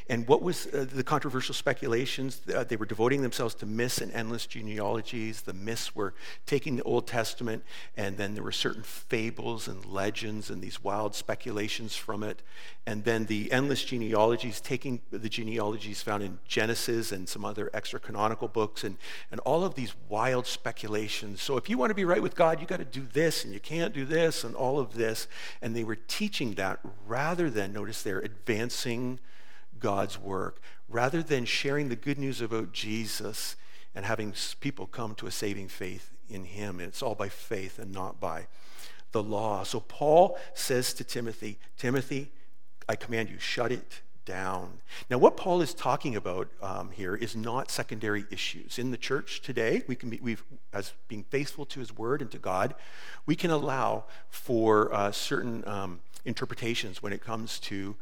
And 0.09 0.27
what 0.27 0.41
was 0.41 0.67
uh, 0.67 0.85
the 0.91 1.03
controversial 1.03 1.53
speculations? 1.53 2.41
Uh, 2.53 2.63
they 2.63 2.75
were 2.75 2.85
devoting 2.85 3.21
themselves 3.21 3.55
to 3.55 3.65
myths 3.65 3.99
and 4.01 4.11
endless 4.11 4.45
genealogies. 4.47 5.41
The 5.41 5.53
myths 5.53 5.95
were 5.95 6.13
taking 6.45 6.75
the 6.75 6.83
Old 6.83 7.07
Testament, 7.07 7.63
and 7.95 8.17
then 8.17 8.33
there 8.33 8.43
were 8.43 8.51
certain 8.51 8.83
fables 8.83 9.67
and 9.67 9.85
legends 9.85 10.49
and 10.49 10.61
these 10.61 10.83
wild 10.83 11.15
speculations 11.15 11.95
from 11.95 12.23
it. 12.23 12.41
And 12.85 13.03
then 13.03 13.25
the 13.25 13.51
endless 13.51 13.83
genealogies, 13.83 14.59
taking 14.59 15.01
the 15.11 15.29
genealogies 15.29 16.01
found 16.01 16.23
in 16.23 16.39
Genesis 16.47 17.11
and 17.11 17.29
some 17.29 17.45
other 17.45 17.69
extra 17.73 17.99
canonical 17.99 18.47
books, 18.47 18.83
and, 18.83 18.97
and 19.31 19.39
all 19.41 19.63
of 19.63 19.75
these 19.75 19.93
wild 20.07 20.47
speculations. 20.47 21.41
So 21.41 21.57
if 21.57 21.69
you 21.69 21.77
want 21.77 21.91
to 21.91 21.95
be 21.95 22.05
right 22.05 22.21
with 22.21 22.35
God, 22.35 22.59
you 22.59 22.65
got 22.65 22.79
to 22.79 22.85
do 22.85 23.05
this, 23.13 23.43
and 23.43 23.53
you 23.53 23.59
can't 23.59 23.93
do 23.93 24.05
this, 24.05 24.43
and 24.43 24.55
all 24.55 24.79
of 24.79 24.95
this. 24.95 25.27
And 25.61 25.75
they 25.75 25.83
were 25.83 25.95
teaching 25.95 26.55
that 26.55 26.79
rather 27.05 27.49
than, 27.49 27.73
notice 27.73 28.01
they're 28.01 28.19
advancing 28.19 29.19
God's 29.79 30.19
work 30.19 30.62
rather 30.88 31.21
than 31.21 31.45
sharing 31.45 31.89
the 31.89 31.95
good 31.95 32.17
news 32.17 32.41
about 32.41 32.71
Jesus 32.74 33.55
and 33.95 34.05
having 34.05 34.33
people 34.59 34.88
come 34.88 35.15
to 35.15 35.27
a 35.27 35.31
saving 35.31 35.67
faith 35.67 36.12
in 36.29 36.45
him. 36.45 36.79
It's 36.79 37.01
all 37.01 37.15
by 37.15 37.29
faith 37.29 37.79
and 37.79 37.91
not 37.91 38.19
by 38.19 38.48
the 39.12 39.24
law. 39.24 39.63
So 39.63 39.79
Paul 39.79 40.38
says 40.53 40.93
to 40.93 41.03
Timothy, 41.03 41.57
Timothy, 41.77 42.31
I 42.88 42.95
command 42.95 43.29
you, 43.29 43.39
shut 43.39 43.71
it 43.71 44.01
down. 44.25 44.79
Now, 45.09 45.17
what 45.17 45.38
Paul 45.38 45.62
is 45.62 45.74
talking 45.74 46.15
about 46.15 46.50
um, 46.62 46.91
here 46.91 47.15
is 47.15 47.36
not 47.36 47.71
secondary 47.71 48.25
issues. 48.29 48.77
In 48.77 48.91
the 48.91 48.98
church 48.98 49.41
today, 49.41 49.83
we 49.88 49.95
can 49.95 50.12
be, 50.12 50.19
we've, 50.21 50.43
as 50.71 50.93
being 51.07 51.24
faithful 51.24 51.65
to 51.65 51.79
his 51.79 51.98
word 51.98 52.21
and 52.21 52.29
to 52.31 52.38
God, 52.38 52.75
we 53.25 53.36
can 53.36 53.50
allow 53.50 54.05
for 54.29 54.93
uh, 54.93 55.12
certain 55.12 55.67
um, 55.67 56.00
interpretations 56.25 57.01
when 57.01 57.12
it 57.12 57.24
comes 57.24 57.59
to 57.62 57.95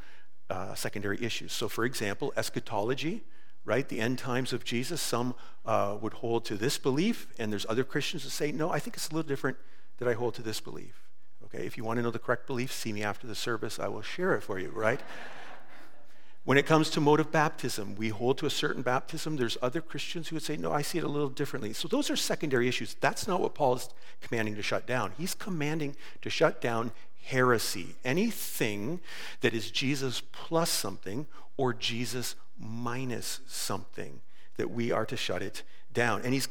uh, 0.50 0.76
secondary 0.76 1.24
issues. 1.24 1.54
So, 1.54 1.68
for 1.68 1.86
example, 1.86 2.34
eschatology, 2.38 3.24
right? 3.66 3.88
The 3.88 4.00
end 4.00 4.18
times 4.18 4.54
of 4.54 4.64
Jesus. 4.64 5.02
Some 5.02 5.36
uh, 5.66 5.98
would 6.02 6.14
hold 6.14 6.46
to 6.46 6.56
this 6.56 6.78
belief, 6.78 7.28
and 7.38 7.52
there's 7.52 7.66
other 7.68 7.84
Christians 7.84 8.24
that 8.24 8.30
say, 8.30 8.52
no, 8.52 8.72
I 8.72 8.80
think 8.80 8.96
it's 8.96 9.10
a 9.10 9.14
little 9.14 9.28
different 9.28 9.58
that 9.98 10.08
I 10.08 10.14
hold 10.14 10.36
to 10.36 10.42
this 10.42 10.60
belief. 10.60 11.04
Okay, 11.46 11.66
if 11.66 11.78
you 11.78 11.84
want 11.84 11.98
to 11.98 12.04
know 12.04 12.12
the 12.12 12.20
correct 12.20 12.48
belief, 12.48 12.72
see 12.72 12.92
me 12.94 13.04
after 13.04 13.28
the 13.28 13.36
service. 13.36 13.80
I 13.80 13.88
will 13.88 14.02
share 14.02 14.36
it 14.36 14.42
for 14.42 14.60
you, 14.60 14.70
right? 14.70 15.02
when 16.48 16.58
it 16.58 16.66
comes 16.66 16.90
to 16.92 17.02
mode 17.02 17.20
of 17.20 17.30
baptism, 17.30 17.96
we 17.96 18.08
hold 18.08 18.38
to 18.38 18.46
a 18.46 18.50
certain 18.50 18.82
baptism. 18.82 19.36
There's 19.36 19.58
other 19.62 19.82
Christians 19.82 20.30
who 20.30 20.38
would 20.38 20.44
say, 20.44 20.56
no, 20.56 20.72
I 20.72 20.82
see 20.82 20.98
it 20.98 21.04
a 21.04 21.08
little 21.10 21.28
differently. 21.28 21.74
So 21.74 21.90
those 21.90 22.10
are 22.10 22.16
secondary 22.16 22.70
issues. 22.70 22.96
That's 23.02 23.28
not 23.28 23.42
what 23.42 23.54
Paul 23.54 23.76
is 23.76 23.90
commanding 24.22 24.56
to 24.56 24.62
shut 24.62 24.88
down. 24.88 25.12
He's 25.18 25.34
commanding 25.34 25.98
to 26.22 26.30
shut 26.30 26.62
down 26.62 26.94
heresy, 27.28 27.96
anything 28.06 29.02
that 29.42 29.54
is 29.54 29.70
Jesus 29.70 30.22
plus 30.32 30.70
something 30.70 31.28
or 31.58 31.74
Jesus 31.74 32.36
minus 32.58 33.42
something, 33.48 34.22
that 34.56 34.72
we 34.72 34.92
are 34.92 35.06
to 35.06 35.18
shut 35.18 35.42
it 35.42 35.64
down. 35.94 36.22
And 36.24 36.34
he's 36.34 36.48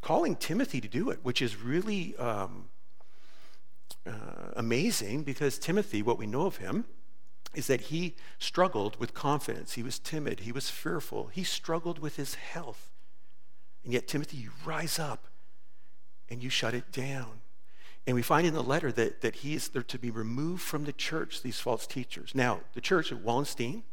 calling 0.00 0.36
Timothy 0.36 0.80
to 0.80 0.88
do 0.88 1.10
it, 1.10 1.20
which 1.22 1.42
is 1.42 1.60
really 1.60 2.16
um, 2.16 2.68
uh, 4.06 4.52
amazing 4.54 5.24
because 5.24 5.58
Timothy, 5.58 6.02
what 6.02 6.18
we 6.18 6.26
know 6.26 6.46
of 6.46 6.58
him, 6.58 6.84
is 7.54 7.66
that 7.66 7.82
he 7.82 8.14
struggled 8.38 8.98
with 8.98 9.14
confidence. 9.14 9.72
He 9.72 9.82
was 9.82 9.98
timid. 9.98 10.40
He 10.40 10.52
was 10.52 10.70
fearful. 10.70 11.30
He 11.32 11.44
struggled 11.44 11.98
with 11.98 12.16
his 12.16 12.34
health. 12.36 12.90
And 13.84 13.92
yet, 13.92 14.08
Timothy, 14.08 14.38
you 14.38 14.50
rise 14.64 14.98
up 14.98 15.26
and 16.28 16.42
you 16.42 16.48
shut 16.48 16.74
it 16.74 16.92
down. 16.92 17.41
And 18.06 18.16
we 18.16 18.22
find 18.22 18.46
in 18.46 18.54
the 18.54 18.62
letter 18.62 18.90
that, 18.92 19.20
that 19.20 19.36
he 19.36 19.54
is 19.54 19.68
there 19.68 19.82
to 19.82 19.98
be 19.98 20.10
removed 20.10 20.62
from 20.62 20.84
the 20.84 20.92
church, 20.92 21.42
these 21.42 21.60
false 21.60 21.86
teachers. 21.86 22.32
Now, 22.34 22.60
the 22.74 22.80
church 22.80 23.12
at 23.12 23.18
Wallenstein, 23.18 23.84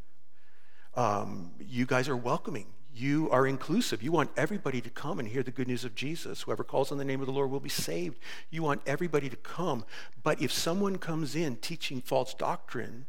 um, 0.94 1.52
you 1.60 1.86
guys 1.86 2.08
are 2.08 2.16
welcoming. 2.16 2.66
You 2.92 3.30
are 3.30 3.46
inclusive. 3.46 4.02
You 4.02 4.10
want 4.10 4.32
everybody 4.36 4.80
to 4.80 4.90
come 4.90 5.20
and 5.20 5.28
hear 5.28 5.44
the 5.44 5.52
good 5.52 5.68
news 5.68 5.84
of 5.84 5.94
Jesus. 5.94 6.42
Whoever 6.42 6.64
calls 6.64 6.90
on 6.90 6.98
the 6.98 7.04
name 7.04 7.20
of 7.20 7.26
the 7.26 7.32
Lord 7.32 7.50
will 7.50 7.60
be 7.60 7.68
saved. 7.68 8.18
You 8.50 8.64
want 8.64 8.82
everybody 8.84 9.28
to 9.28 9.36
come. 9.36 9.84
But 10.24 10.42
if 10.42 10.52
someone 10.52 10.98
comes 10.98 11.36
in 11.36 11.56
teaching 11.56 12.00
false 12.00 12.34
doctrine 12.34 13.06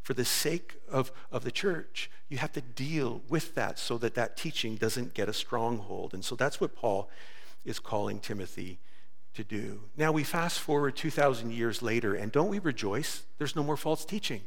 for 0.00 0.14
the 0.14 0.24
sake 0.24 0.76
of, 0.88 1.10
of 1.32 1.42
the 1.42 1.50
church, 1.50 2.08
you 2.28 2.38
have 2.38 2.52
to 2.52 2.60
deal 2.60 3.22
with 3.28 3.56
that 3.56 3.80
so 3.80 3.98
that 3.98 4.14
that 4.14 4.36
teaching 4.36 4.76
doesn't 4.76 5.12
get 5.12 5.28
a 5.28 5.32
stronghold. 5.32 6.14
And 6.14 6.24
so 6.24 6.36
that's 6.36 6.60
what 6.60 6.76
Paul 6.76 7.10
is 7.64 7.80
calling 7.80 8.20
Timothy 8.20 8.78
to 9.36 9.44
do. 9.44 9.80
Now 9.96 10.12
we 10.12 10.24
fast 10.24 10.60
forward 10.60 10.96
2,000 10.96 11.52
years 11.52 11.82
later, 11.82 12.14
and 12.14 12.32
don't 12.32 12.48
we 12.48 12.58
rejoice? 12.58 13.22
There's 13.38 13.56
no 13.56 13.62
more 13.62 13.76
false 13.76 14.04
teaching. 14.04 14.42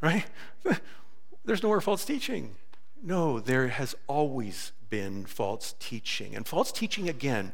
Right? 0.00 0.26
There's 1.44 1.62
no 1.62 1.68
more 1.70 1.80
false 1.80 2.04
teaching. 2.04 2.56
No, 3.02 3.38
there 3.38 3.68
has 3.68 3.94
always 4.06 4.72
been 4.88 5.26
false 5.26 5.74
teaching. 5.78 6.34
And 6.34 6.46
false 6.46 6.72
teaching, 6.72 7.08
again, 7.08 7.52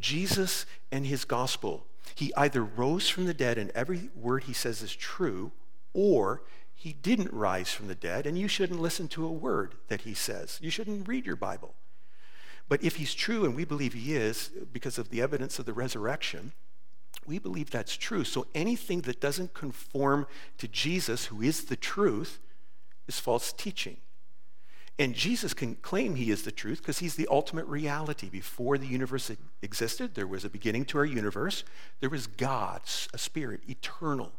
Jesus 0.00 0.66
and 0.92 1.06
his 1.06 1.24
gospel. 1.24 1.86
He 2.14 2.32
either 2.36 2.62
rose 2.62 3.08
from 3.08 3.26
the 3.26 3.34
dead 3.34 3.58
and 3.58 3.70
every 3.70 4.10
word 4.14 4.44
he 4.44 4.52
says 4.52 4.82
is 4.82 4.94
true, 4.94 5.50
or 5.92 6.42
he 6.74 6.92
didn't 6.92 7.32
rise 7.32 7.72
from 7.72 7.88
the 7.88 7.94
dead 7.94 8.26
and 8.26 8.38
you 8.38 8.46
shouldn't 8.46 8.80
listen 8.80 9.08
to 9.08 9.24
a 9.24 9.32
word 9.32 9.74
that 9.88 10.02
he 10.02 10.14
says. 10.14 10.58
You 10.60 10.70
shouldn't 10.70 11.08
read 11.08 11.26
your 11.26 11.36
Bible. 11.36 11.74
But 12.68 12.82
if 12.82 12.96
he's 12.96 13.14
true, 13.14 13.44
and 13.44 13.54
we 13.54 13.64
believe 13.64 13.92
he 13.92 14.14
is 14.14 14.50
because 14.72 14.98
of 14.98 15.10
the 15.10 15.20
evidence 15.20 15.58
of 15.58 15.66
the 15.66 15.72
resurrection, 15.72 16.52
we 17.26 17.38
believe 17.38 17.70
that's 17.70 17.96
true. 17.96 18.24
So 18.24 18.46
anything 18.54 19.02
that 19.02 19.20
doesn't 19.20 19.54
conform 19.54 20.26
to 20.58 20.68
Jesus, 20.68 21.26
who 21.26 21.42
is 21.42 21.64
the 21.64 21.76
truth, 21.76 22.38
is 23.06 23.20
false 23.20 23.52
teaching. 23.52 23.98
And 24.98 25.14
Jesus 25.14 25.54
can 25.54 25.74
claim 25.76 26.14
he 26.14 26.30
is 26.30 26.42
the 26.42 26.52
truth 26.52 26.78
because 26.78 27.00
he's 27.00 27.16
the 27.16 27.28
ultimate 27.30 27.66
reality. 27.66 28.28
Before 28.28 28.78
the 28.78 28.86
universe 28.86 29.30
existed, 29.60 30.14
there 30.14 30.26
was 30.26 30.44
a 30.44 30.50
beginning 30.50 30.84
to 30.86 30.98
our 30.98 31.04
universe. 31.04 31.64
There 32.00 32.10
was 32.10 32.26
God, 32.26 32.82
a 33.12 33.18
spirit, 33.18 33.62
eternal 33.68 34.32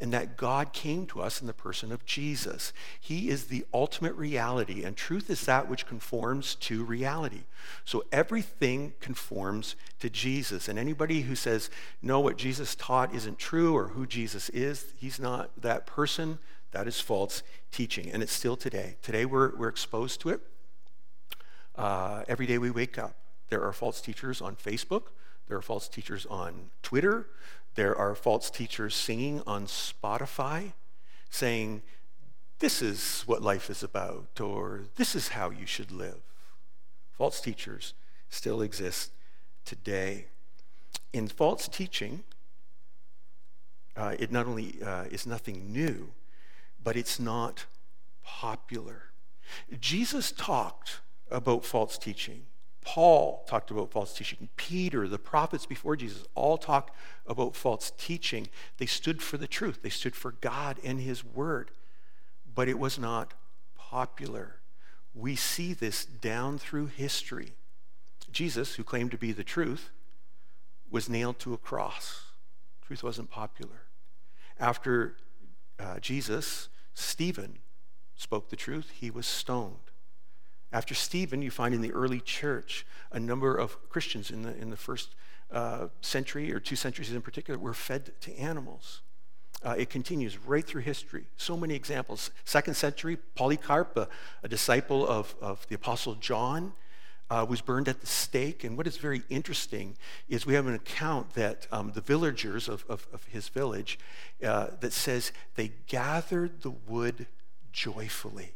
and 0.00 0.12
that 0.12 0.36
God 0.36 0.72
came 0.72 1.06
to 1.06 1.20
us 1.20 1.40
in 1.40 1.46
the 1.46 1.52
person 1.52 1.92
of 1.92 2.04
Jesus. 2.04 2.72
He 3.00 3.28
is 3.28 3.44
the 3.44 3.64
ultimate 3.72 4.14
reality, 4.14 4.84
and 4.84 4.96
truth 4.96 5.30
is 5.30 5.44
that 5.46 5.68
which 5.68 5.86
conforms 5.86 6.54
to 6.56 6.84
reality. 6.84 7.44
So 7.84 8.04
everything 8.12 8.94
conforms 9.00 9.76
to 10.00 10.10
Jesus. 10.10 10.68
And 10.68 10.78
anybody 10.78 11.22
who 11.22 11.34
says, 11.34 11.70
no, 12.02 12.20
what 12.20 12.36
Jesus 12.36 12.74
taught 12.74 13.14
isn't 13.14 13.38
true 13.38 13.74
or 13.74 13.88
who 13.88 14.06
Jesus 14.06 14.48
is, 14.50 14.92
he's 14.96 15.20
not 15.20 15.50
that 15.60 15.86
person, 15.86 16.38
that 16.72 16.88
is 16.88 17.00
false 17.00 17.42
teaching. 17.70 18.10
And 18.10 18.22
it's 18.22 18.32
still 18.32 18.56
today. 18.56 18.96
Today 19.02 19.24
we're, 19.24 19.54
we're 19.56 19.68
exposed 19.68 20.20
to 20.22 20.30
it. 20.30 20.40
Uh, 21.76 22.22
every 22.28 22.46
day 22.46 22.58
we 22.58 22.70
wake 22.70 22.98
up, 22.98 23.16
there 23.48 23.62
are 23.62 23.72
false 23.72 24.00
teachers 24.00 24.40
on 24.40 24.56
Facebook. 24.56 25.04
There 25.48 25.56
are 25.56 25.62
false 25.62 25.88
teachers 25.88 26.26
on 26.26 26.70
Twitter. 26.82 27.26
There 27.74 27.96
are 27.96 28.14
false 28.14 28.50
teachers 28.50 28.94
singing 28.94 29.42
on 29.46 29.66
Spotify 29.66 30.72
saying, 31.28 31.82
this 32.60 32.80
is 32.80 33.24
what 33.26 33.42
life 33.42 33.68
is 33.68 33.82
about, 33.82 34.40
or 34.40 34.82
this 34.96 35.14
is 35.14 35.28
how 35.28 35.50
you 35.50 35.66
should 35.66 35.90
live. 35.90 36.20
False 37.12 37.40
teachers 37.40 37.94
still 38.30 38.62
exist 38.62 39.10
today. 39.64 40.26
In 41.12 41.28
false 41.28 41.68
teaching, 41.68 42.22
uh, 43.96 44.14
it 44.18 44.30
not 44.30 44.46
only 44.46 44.76
uh, 44.82 45.04
is 45.10 45.26
nothing 45.26 45.72
new, 45.72 46.12
but 46.82 46.96
it's 46.96 47.18
not 47.18 47.66
popular. 48.24 49.10
Jesus 49.80 50.32
talked 50.32 51.00
about 51.30 51.64
false 51.64 51.98
teaching. 51.98 52.46
Paul 52.84 53.44
talked 53.48 53.70
about 53.70 53.90
false 53.90 54.14
teaching. 54.14 54.48
Peter, 54.56 55.08
the 55.08 55.18
prophets 55.18 55.66
before 55.66 55.96
Jesus, 55.96 56.24
all 56.34 56.58
talked 56.58 56.94
about 57.26 57.56
false 57.56 57.92
teaching. 57.96 58.48
They 58.76 58.86
stood 58.86 59.22
for 59.22 59.38
the 59.38 59.46
truth, 59.48 59.80
they 59.82 59.88
stood 59.88 60.14
for 60.14 60.32
God 60.32 60.78
and 60.84 61.00
His 61.00 61.24
Word. 61.24 61.70
But 62.54 62.68
it 62.68 62.78
was 62.78 62.98
not 62.98 63.34
popular. 63.76 64.56
We 65.14 65.34
see 65.34 65.72
this 65.72 66.04
down 66.04 66.58
through 66.58 66.86
history. 66.86 67.54
Jesus, 68.30 68.74
who 68.74 68.84
claimed 68.84 69.12
to 69.12 69.18
be 69.18 69.32
the 69.32 69.44
truth, 69.44 69.90
was 70.90 71.08
nailed 71.08 71.38
to 71.40 71.54
a 71.54 71.58
cross. 71.58 72.32
Truth 72.86 73.02
wasn't 73.02 73.30
popular. 73.30 73.82
After 74.60 75.16
uh, 75.80 75.98
Jesus, 76.00 76.68
Stephen 76.92 77.58
spoke 78.14 78.50
the 78.50 78.56
truth, 78.56 78.90
he 78.90 79.10
was 79.10 79.26
stoned. 79.26 79.83
After 80.74 80.92
Stephen, 80.92 81.40
you 81.40 81.52
find 81.52 81.72
in 81.72 81.82
the 81.82 81.92
early 81.92 82.18
church 82.18 82.84
a 83.12 83.20
number 83.20 83.54
of 83.54 83.88
Christians 83.90 84.32
in 84.32 84.42
the, 84.42 84.56
in 84.56 84.70
the 84.70 84.76
first 84.76 85.14
uh, 85.52 85.86
century 86.00 86.52
or 86.52 86.58
two 86.58 86.74
centuries 86.74 87.12
in 87.12 87.22
particular 87.22 87.60
were 87.60 87.74
fed 87.74 88.10
to 88.22 88.36
animals. 88.36 89.00
Uh, 89.64 89.76
it 89.78 89.88
continues 89.88 90.36
right 90.36 90.66
through 90.66 90.80
history. 90.80 91.26
So 91.36 91.56
many 91.56 91.76
examples. 91.76 92.32
Second 92.44 92.74
century, 92.74 93.18
Polycarp, 93.36 93.96
a, 93.96 94.08
a 94.42 94.48
disciple 94.48 95.06
of, 95.06 95.36
of 95.40 95.64
the 95.68 95.76
Apostle 95.76 96.16
John, 96.16 96.72
uh, 97.30 97.46
was 97.48 97.60
burned 97.60 97.88
at 97.88 98.00
the 98.00 98.08
stake. 98.08 98.64
And 98.64 98.76
what 98.76 98.88
is 98.88 98.96
very 98.96 99.22
interesting 99.30 99.96
is 100.28 100.44
we 100.44 100.54
have 100.54 100.66
an 100.66 100.74
account 100.74 101.34
that 101.34 101.68
um, 101.70 101.92
the 101.94 102.00
villagers 102.00 102.68
of, 102.68 102.84
of, 102.88 103.06
of 103.12 103.22
his 103.26 103.48
village 103.48 103.96
uh, 104.42 104.70
that 104.80 104.92
says 104.92 105.30
they 105.54 105.70
gathered 105.86 106.62
the 106.62 106.72
wood 106.72 107.28
joyfully 107.70 108.54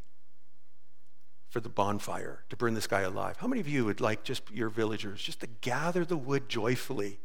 for 1.58 1.62
the 1.62 1.68
bonfire 1.68 2.44
to 2.48 2.56
burn 2.56 2.74
this 2.74 2.86
guy 2.86 3.00
alive. 3.00 3.36
How 3.38 3.48
many 3.48 3.60
of 3.60 3.66
you 3.66 3.84
would 3.84 4.00
like 4.00 4.22
just 4.22 4.48
your 4.52 4.68
villagers 4.68 5.20
just 5.20 5.40
to 5.40 5.48
gather 5.60 6.04
the 6.04 6.16
wood 6.16 6.48
joyfully? 6.48 7.18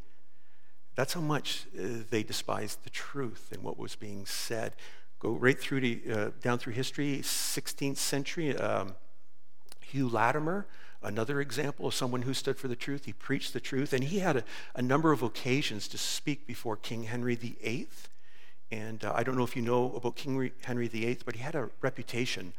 That's 0.96 1.14
how 1.14 1.22
much 1.22 1.68
uh, 1.78 2.00
they 2.10 2.24
despised 2.24 2.84
the 2.84 2.90
truth 2.90 3.52
and 3.52 3.62
what 3.62 3.78
was 3.78 3.96
being 3.96 4.26
said. 4.26 4.76
Go 5.20 5.34
right 5.34 5.60
through 5.60 5.82
to, 5.82 6.12
uh, 6.12 6.32
down 6.42 6.58
through 6.58 6.74
history, 6.74 7.20
16th 7.20 7.98
century. 7.98 8.58
Um, 8.58 8.96
Hugh 9.82 10.10
Latimer, 10.10 10.66
another 11.04 11.40
example 11.40 11.86
of 11.86 11.94
someone 11.94 12.24
who 12.24 12.34
stood 12.34 12.58
for 12.58 12.68
the 12.68 12.76
truth. 12.76 13.06
He 13.06 13.14
preached 13.14 13.54
the 13.54 13.60
truth, 13.60 13.94
and 13.94 14.04
he 14.04 14.18
had 14.18 14.38
a, 14.38 14.44
a 14.74 14.82
number 14.82 15.12
of 15.12 15.22
occasions 15.22 15.88
to 15.90 16.00
speak 16.00 16.48
before 16.48 16.76
King 16.76 17.04
Henry 17.04 17.36
VIII. 17.36 17.88
And 18.72 19.06
uh, 19.06 19.14
I 19.16 19.22
don't 19.22 19.38
know 19.38 19.44
if 19.44 19.56
you 19.56 19.62
know 19.62 19.94
about 19.94 20.16
King 20.16 20.50
Henry 20.64 20.88
VIII, 20.88 21.20
but 21.24 21.36
he 21.36 21.44
had 21.44 21.54
a 21.54 21.70
reputation 21.82 22.54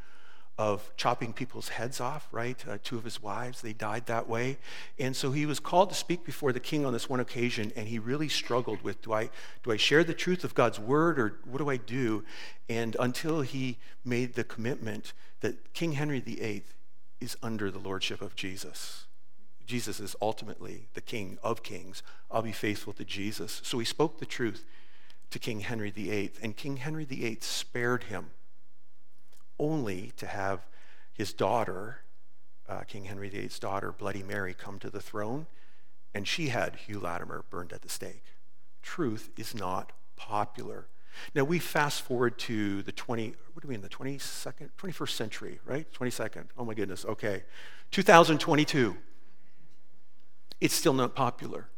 of 0.57 0.91
chopping 0.97 1.33
people's 1.33 1.69
heads 1.69 2.01
off, 2.01 2.29
right? 2.31 2.65
Uh, 2.69 2.79
two 2.83 2.97
of 2.97 3.05
his 3.05 3.21
wives, 3.21 3.61
they 3.61 3.73
died 3.73 4.07
that 4.07 4.29
way. 4.29 4.57
And 4.99 5.17
so 5.17 5.33
he 5.33 5.47
was 5.47 5.59
called 5.59 5.89
to 5.89 5.97
speak 5.97 6.25
before 6.25 6.53
the 6.53 6.61
king 6.61 6.87
on 6.87 6.93
this 6.93 7.09
one 7.09 7.21
occasion, 7.21 7.73
and 7.75 7.89
he 7.89 7.99
really 7.99 8.29
struggled 8.29 8.83
with 8.83 9.03
do 9.03 9.13
I, 9.13 9.31
do 9.65 9.73
I 9.73 9.77
share 9.77 10.05
the 10.05 10.15
truth 10.15 10.45
of 10.45 10.55
God's 10.55 10.79
word, 10.79 11.19
or 11.19 11.39
what 11.45 11.59
do 11.59 11.69
I 11.69 11.77
do? 11.77 12.25
And 12.69 12.97
until 13.01 13.41
he 13.41 13.79
made 14.05 14.35
the 14.35 14.45
commitment 14.45 15.13
that 15.41 15.75
King 15.75 15.93
Henry 15.93 16.21
VIII 16.21 16.65
is 17.21 17.37
under 17.43 17.71
the 17.71 17.79
lordship 17.79 18.23
of 18.23 18.37
Jesus. 18.37 19.07
Jesus 19.67 19.99
is 19.99 20.15
ultimately 20.21 20.89
the 20.95 21.01
king 21.01 21.39
of 21.43 21.63
kings. 21.63 22.03
I'll 22.31 22.43
be 22.43 22.53
faithful 22.53 22.93
to 22.95 23.05
Jesus. 23.05 23.61
So 23.65 23.79
he 23.79 23.85
spoke 23.85 24.19
the 24.19 24.27
truth 24.27 24.65
to 25.31 25.39
King 25.39 25.61
Henry 25.61 25.91
VIII, 25.91 26.33
and 26.43 26.57
King 26.57 26.77
Henry 26.77 27.05
VIII 27.05 27.39
spared 27.41 28.05
him 28.05 28.31
only 29.59 30.13
to 30.17 30.27
have 30.27 30.67
his 31.13 31.33
daughter, 31.33 32.01
uh, 32.69 32.81
King 32.81 33.05
Henry 33.05 33.29
VIII's 33.29 33.59
daughter, 33.59 33.93
Bloody 33.93 34.23
Mary, 34.23 34.55
come 34.55 34.79
to 34.81 34.91
the 34.91 35.01
throne, 35.01 35.47
and 36.15 36.27
she 36.27 36.49
had 36.49 36.77
Hugh 36.77 37.01
Latimer 37.01 37.45
burned 37.51 37.73
at 37.73 37.83
the 37.83 37.89
stake. 37.89 38.25
Truth 38.83 39.31
is 39.37 39.55
not 39.55 39.93
popular. 40.17 40.87
Now 41.35 41.45
we 41.45 41.59
fast 41.59 42.03
forward 42.03 42.39
to 42.41 42.83
the 42.83 42.93
20, 42.93 43.35
what 43.53 43.63
do 43.63 43.69
we 43.69 43.75
mean, 43.75 43.83
the 43.83 43.89
22nd, 43.89 44.71
21st 44.79 45.11
century, 45.11 45.61
right? 45.65 45.87
22nd. 45.93 46.47
Oh 46.59 46.65
my 46.65 46.75
goodness, 46.75 47.05
okay. 47.05 47.45
2022. 47.91 48.97
It's 50.61 50.75
still 50.75 50.93
not 50.93 51.15
popular. 51.15 51.69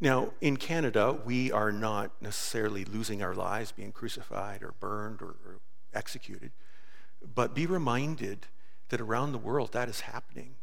Now, 0.00 0.32
in 0.40 0.56
Canada, 0.56 1.18
we 1.24 1.52
are 1.52 1.70
not 1.70 2.10
necessarily 2.22 2.84
losing 2.84 3.22
our 3.22 3.34
lives, 3.34 3.72
being 3.72 3.92
crucified 3.92 4.62
or 4.62 4.72
burned 4.80 5.20
or, 5.20 5.36
or 5.44 5.60
executed. 5.92 6.52
But 7.22 7.54
be 7.54 7.66
reminded 7.66 8.46
that 8.88 9.00
around 9.00 9.32
the 9.32 9.38
world 9.38 9.72
that 9.72 9.88
is 9.88 10.00
happening. 10.00 10.56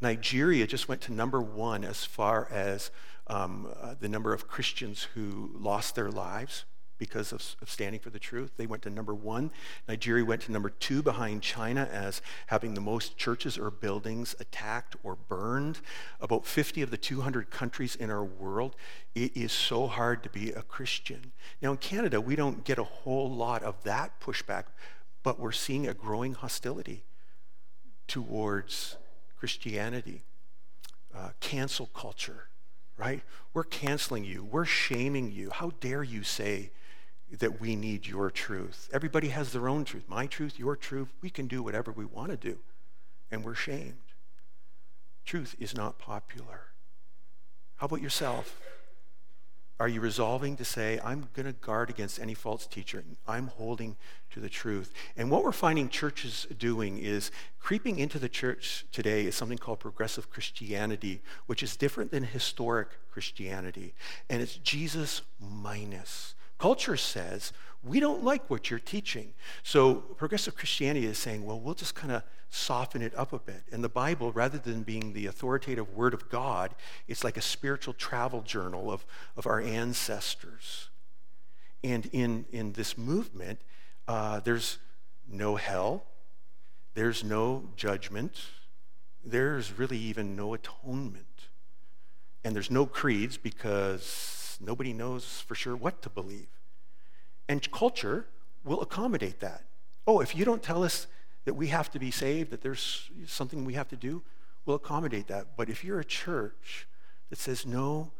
Nigeria 0.00 0.66
just 0.66 0.88
went 0.88 1.00
to 1.02 1.12
number 1.12 1.40
one 1.40 1.84
as 1.84 2.04
far 2.04 2.48
as 2.50 2.90
um, 3.26 3.72
uh, 3.80 3.94
the 3.98 4.08
number 4.08 4.32
of 4.32 4.48
Christians 4.48 5.08
who 5.14 5.50
lost 5.54 5.94
their 5.94 6.10
lives 6.10 6.64
because 7.00 7.32
of, 7.32 7.56
of, 7.62 7.70
standing 7.70 7.98
for 7.98 8.10
the 8.10 8.18
truth. 8.18 8.52
They 8.56 8.66
went 8.66 8.82
to 8.82 8.90
number 8.90 9.14
one. 9.14 9.50
Nigeria 9.88 10.24
went 10.24 10.42
to 10.42 10.52
number 10.52 10.68
two 10.68 11.02
behind 11.02 11.42
China 11.42 11.88
as 11.90 12.20
having 12.48 12.74
the 12.74 12.80
most 12.80 13.16
churches 13.16 13.56
or 13.56 13.70
buildings 13.70 14.36
attacked 14.38 14.96
or 15.02 15.16
burned. 15.16 15.80
About 16.20 16.44
50 16.44 16.82
of 16.82 16.90
the 16.90 16.98
200 16.98 17.50
countries 17.50 17.96
in 17.96 18.10
our 18.10 18.24
world, 18.24 18.76
it 19.14 19.34
is 19.34 19.50
so 19.50 19.86
hard 19.86 20.22
to 20.22 20.28
be 20.28 20.50
a 20.52 20.62
Christian. 20.62 21.32
Now, 21.62 21.72
in 21.72 21.78
Canada, 21.78 22.20
we 22.20 22.36
don't 22.36 22.64
get 22.64 22.78
a 22.78 22.84
whole 22.84 23.30
lot 23.30 23.62
of 23.62 23.82
that 23.84 24.20
pushback 24.20 24.64
but 25.22 25.38
we're 25.38 25.52
seeing 25.52 25.86
a 25.86 25.94
growing 25.94 26.34
hostility 26.34 27.04
towards 28.06 28.96
Christianity, 29.38 30.22
uh, 31.14 31.30
cancel 31.40 31.86
culture, 31.86 32.48
right? 32.96 33.22
We're 33.54 33.64
canceling 33.64 34.24
you, 34.24 34.44
we're 34.44 34.64
shaming 34.64 35.30
you. 35.30 35.50
How 35.50 35.72
dare 35.80 36.02
you 36.02 36.22
say 36.22 36.70
that 37.38 37.60
we 37.60 37.76
need 37.76 38.06
your 38.06 38.30
truth? 38.30 38.88
Everybody 38.92 39.28
has 39.28 39.52
their 39.52 39.68
own 39.68 39.84
truth. 39.84 40.04
My 40.08 40.26
truth, 40.26 40.58
your 40.58 40.76
truth. 40.76 41.08
We 41.22 41.30
can 41.30 41.46
do 41.46 41.62
whatever 41.62 41.92
we 41.92 42.04
want 42.04 42.30
to 42.30 42.36
do, 42.36 42.58
and 43.30 43.44
we're 43.44 43.54
shamed. 43.54 43.98
Truth 45.24 45.54
is 45.58 45.74
not 45.74 45.98
popular. 45.98 46.72
How 47.76 47.86
about 47.86 48.02
yourself? 48.02 48.60
Are 49.80 49.88
you 49.88 50.02
resolving 50.02 50.56
to 50.56 50.64
say, 50.64 51.00
I'm 51.02 51.30
going 51.32 51.46
to 51.46 51.54
guard 51.54 51.88
against 51.88 52.20
any 52.20 52.34
false 52.34 52.66
teacher? 52.66 53.02
I'm 53.26 53.46
holding 53.46 53.96
to 54.30 54.38
the 54.38 54.50
truth. 54.50 54.92
And 55.16 55.30
what 55.30 55.42
we're 55.42 55.52
finding 55.52 55.88
churches 55.88 56.46
doing 56.58 56.98
is 56.98 57.30
creeping 57.58 57.98
into 57.98 58.18
the 58.18 58.28
church 58.28 58.84
today 58.92 59.24
is 59.24 59.34
something 59.34 59.56
called 59.56 59.80
progressive 59.80 60.28
Christianity, 60.28 61.22
which 61.46 61.62
is 61.62 61.76
different 61.76 62.10
than 62.10 62.24
historic 62.24 62.88
Christianity. 63.10 63.94
And 64.28 64.42
it's 64.42 64.56
Jesus 64.56 65.22
minus. 65.40 66.34
Culture 66.58 66.98
says, 66.98 67.54
we 67.82 67.98
don't 67.98 68.22
like 68.22 68.50
what 68.50 68.70
you're 68.70 68.78
teaching. 68.78 69.32
So 69.62 69.94
progressive 69.94 70.54
Christianity 70.54 71.06
is 71.06 71.18
saying, 71.18 71.44
well, 71.44 71.58
we'll 71.58 71.74
just 71.74 71.94
kind 71.94 72.12
of 72.12 72.22
soften 72.50 73.00
it 73.00 73.16
up 73.16 73.32
a 73.32 73.38
bit. 73.38 73.62
And 73.72 73.82
the 73.82 73.88
Bible, 73.88 74.32
rather 74.32 74.58
than 74.58 74.82
being 74.82 75.12
the 75.12 75.26
authoritative 75.26 75.94
word 75.94 76.12
of 76.12 76.28
God, 76.28 76.74
it's 77.08 77.24
like 77.24 77.36
a 77.36 77.42
spiritual 77.42 77.94
travel 77.94 78.42
journal 78.42 78.92
of, 78.92 79.06
of 79.36 79.46
our 79.46 79.60
ancestors. 79.60 80.90
And 81.82 82.06
in, 82.12 82.44
in 82.52 82.72
this 82.72 82.98
movement, 82.98 83.60
uh, 84.06 84.40
there's 84.40 84.78
no 85.26 85.56
hell, 85.56 86.04
there's 86.94 87.24
no 87.24 87.70
judgment, 87.76 88.42
there's 89.24 89.78
really 89.78 89.98
even 89.98 90.36
no 90.36 90.52
atonement. 90.52 91.24
And 92.44 92.54
there's 92.54 92.70
no 92.70 92.84
creeds 92.84 93.36
because 93.36 94.58
nobody 94.60 94.92
knows 94.92 95.42
for 95.46 95.54
sure 95.54 95.76
what 95.76 96.02
to 96.02 96.10
believe. 96.10 96.48
And 97.50 97.68
culture 97.72 98.26
will 98.62 98.80
accommodate 98.80 99.40
that. 99.40 99.64
Oh, 100.06 100.20
if 100.20 100.36
you 100.36 100.44
don't 100.44 100.62
tell 100.62 100.84
us 100.84 101.08
that 101.46 101.54
we 101.54 101.66
have 101.66 101.90
to 101.90 101.98
be 101.98 102.12
saved, 102.12 102.52
that 102.52 102.62
there's 102.62 103.10
something 103.26 103.64
we 103.64 103.74
have 103.74 103.88
to 103.88 103.96
do, 103.96 104.22
we'll 104.64 104.76
accommodate 104.76 105.26
that. 105.26 105.56
But 105.56 105.68
if 105.68 105.82
you're 105.82 105.98
a 105.98 106.04
church 106.04 106.86
that 107.28 107.40
says, 107.40 107.66
no, 107.66 108.12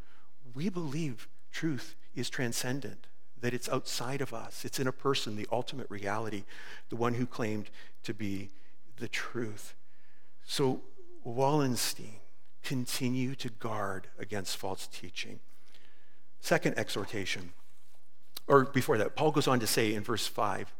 we 0.53 0.67
believe 0.67 1.29
truth 1.49 1.95
is 2.13 2.29
transcendent, 2.29 3.07
that 3.39 3.53
it's 3.53 3.69
outside 3.69 4.19
of 4.19 4.33
us, 4.33 4.65
it's 4.65 4.81
in 4.81 4.87
a 4.87 4.91
person, 4.91 5.37
the 5.37 5.47
ultimate 5.49 5.89
reality, 5.89 6.43
the 6.89 6.97
one 6.97 7.13
who 7.13 7.25
claimed 7.25 7.69
to 8.03 8.13
be 8.13 8.49
the 8.97 9.07
truth. 9.07 9.75
So, 10.43 10.81
Wallenstein, 11.23 12.19
continue 12.63 13.35
to 13.35 13.47
guard 13.47 14.07
against 14.19 14.57
false 14.57 14.87
teaching. 14.87 15.39
Second 16.41 16.77
exhortation, 16.77 17.53
or 18.47 18.65
before 18.65 18.97
that, 18.97 19.15
Paul 19.15 19.31
goes 19.31 19.47
on 19.47 19.59
to 19.59 19.67
say 19.67 19.93
in 19.93 20.03
verse 20.03 20.27
5 20.27 20.73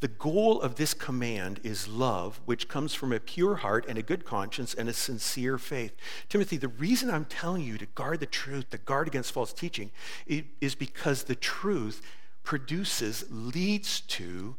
the 0.00 0.08
goal 0.08 0.60
of 0.60 0.76
this 0.76 0.94
command 0.94 1.60
is 1.64 1.88
love, 1.88 2.40
which 2.44 2.68
comes 2.68 2.94
from 2.94 3.12
a 3.12 3.18
pure 3.18 3.56
heart 3.56 3.84
and 3.88 3.98
a 3.98 4.02
good 4.02 4.24
conscience 4.24 4.72
and 4.72 4.88
a 4.88 4.92
sincere 4.92 5.58
faith. 5.58 5.92
Timothy, 6.28 6.56
the 6.56 6.68
reason 6.68 7.10
I'm 7.10 7.24
telling 7.24 7.64
you 7.64 7.78
to 7.78 7.86
guard 7.86 8.20
the 8.20 8.26
truth, 8.26 8.70
to 8.70 8.78
guard 8.78 9.08
against 9.08 9.32
false 9.32 9.52
teaching, 9.52 9.90
is 10.26 10.76
because 10.76 11.24
the 11.24 11.34
truth 11.34 12.00
produces, 12.44 13.24
leads 13.28 14.00
to 14.02 14.54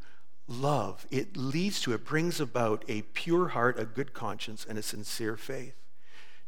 love. 0.46 1.08
It 1.10 1.38
leads 1.38 1.80
to, 1.82 1.94
it 1.94 2.04
brings 2.04 2.42
about 2.42 2.84
a 2.90 3.04
pure 3.04 3.50
heart, 3.50 3.80
a 3.80 3.86
good 3.86 4.14
conscience, 4.14 4.66
and 4.68 4.78
a 4.78 4.84
sincere 4.84 5.38
faith. 5.38 5.79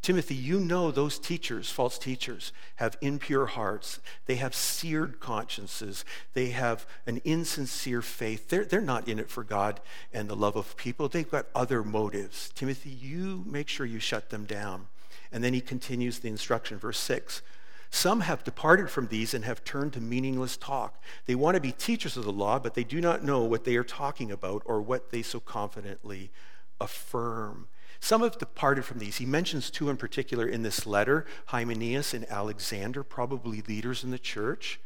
Timothy, 0.01 0.33
you 0.33 0.59
know 0.59 0.89
those 0.89 1.19
teachers, 1.19 1.69
false 1.69 1.99
teachers, 1.99 2.51
have 2.77 2.97
impure 3.01 3.45
hearts. 3.45 3.99
They 4.25 4.35
have 4.35 4.55
seared 4.55 5.19
consciences. 5.19 6.03
They 6.33 6.49
have 6.49 6.87
an 7.05 7.21
insincere 7.23 8.01
faith. 8.01 8.49
They're, 8.49 8.65
they're 8.65 8.81
not 8.81 9.07
in 9.07 9.19
it 9.19 9.29
for 9.29 9.43
God 9.43 9.79
and 10.11 10.27
the 10.27 10.35
love 10.35 10.55
of 10.55 10.75
people. 10.75 11.07
They've 11.07 11.29
got 11.29 11.45
other 11.53 11.83
motives. 11.83 12.49
Timothy, 12.55 12.89
you 12.89 13.43
make 13.45 13.67
sure 13.67 13.85
you 13.85 13.99
shut 13.99 14.31
them 14.31 14.45
down. 14.45 14.87
And 15.31 15.43
then 15.43 15.53
he 15.53 15.61
continues 15.61 16.19
the 16.19 16.29
instruction, 16.29 16.79
verse 16.79 16.99
6. 16.99 17.43
Some 17.91 18.21
have 18.21 18.43
departed 18.43 18.89
from 18.89 19.07
these 19.07 19.33
and 19.33 19.45
have 19.45 19.63
turned 19.63 19.93
to 19.93 20.01
meaningless 20.01 20.57
talk. 20.57 20.99
They 21.25 21.35
want 21.35 21.55
to 21.55 21.61
be 21.61 21.73
teachers 21.73 22.17
of 22.17 22.23
the 22.23 22.31
law, 22.31 22.57
but 22.57 22.73
they 22.73 22.85
do 22.85 23.01
not 23.01 23.23
know 23.23 23.43
what 23.43 23.65
they 23.65 23.75
are 23.75 23.83
talking 23.83 24.31
about 24.31 24.63
or 24.65 24.81
what 24.81 25.11
they 25.11 25.21
so 25.21 25.39
confidently 25.39 26.31
affirm. 26.79 27.67
Some 28.01 28.23
have 28.23 28.39
departed 28.39 28.83
from 28.83 28.97
these. 28.97 29.17
He 29.17 29.27
mentions 29.27 29.69
two 29.69 29.89
in 29.89 29.95
particular 29.95 30.47
in 30.47 30.63
this 30.63 30.87
letter 30.87 31.25
Hymenaeus 31.45 32.15
and 32.15 32.29
Alexander, 32.29 33.03
probably 33.03 33.61
leaders 33.61 34.03
in 34.03 34.09
the 34.09 34.19
church, 34.19 34.79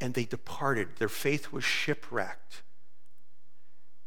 and 0.00 0.14
they 0.14 0.24
departed. 0.24 0.90
Their 0.98 1.08
faith 1.08 1.52
was 1.52 1.64
shipwrecked. 1.64 2.62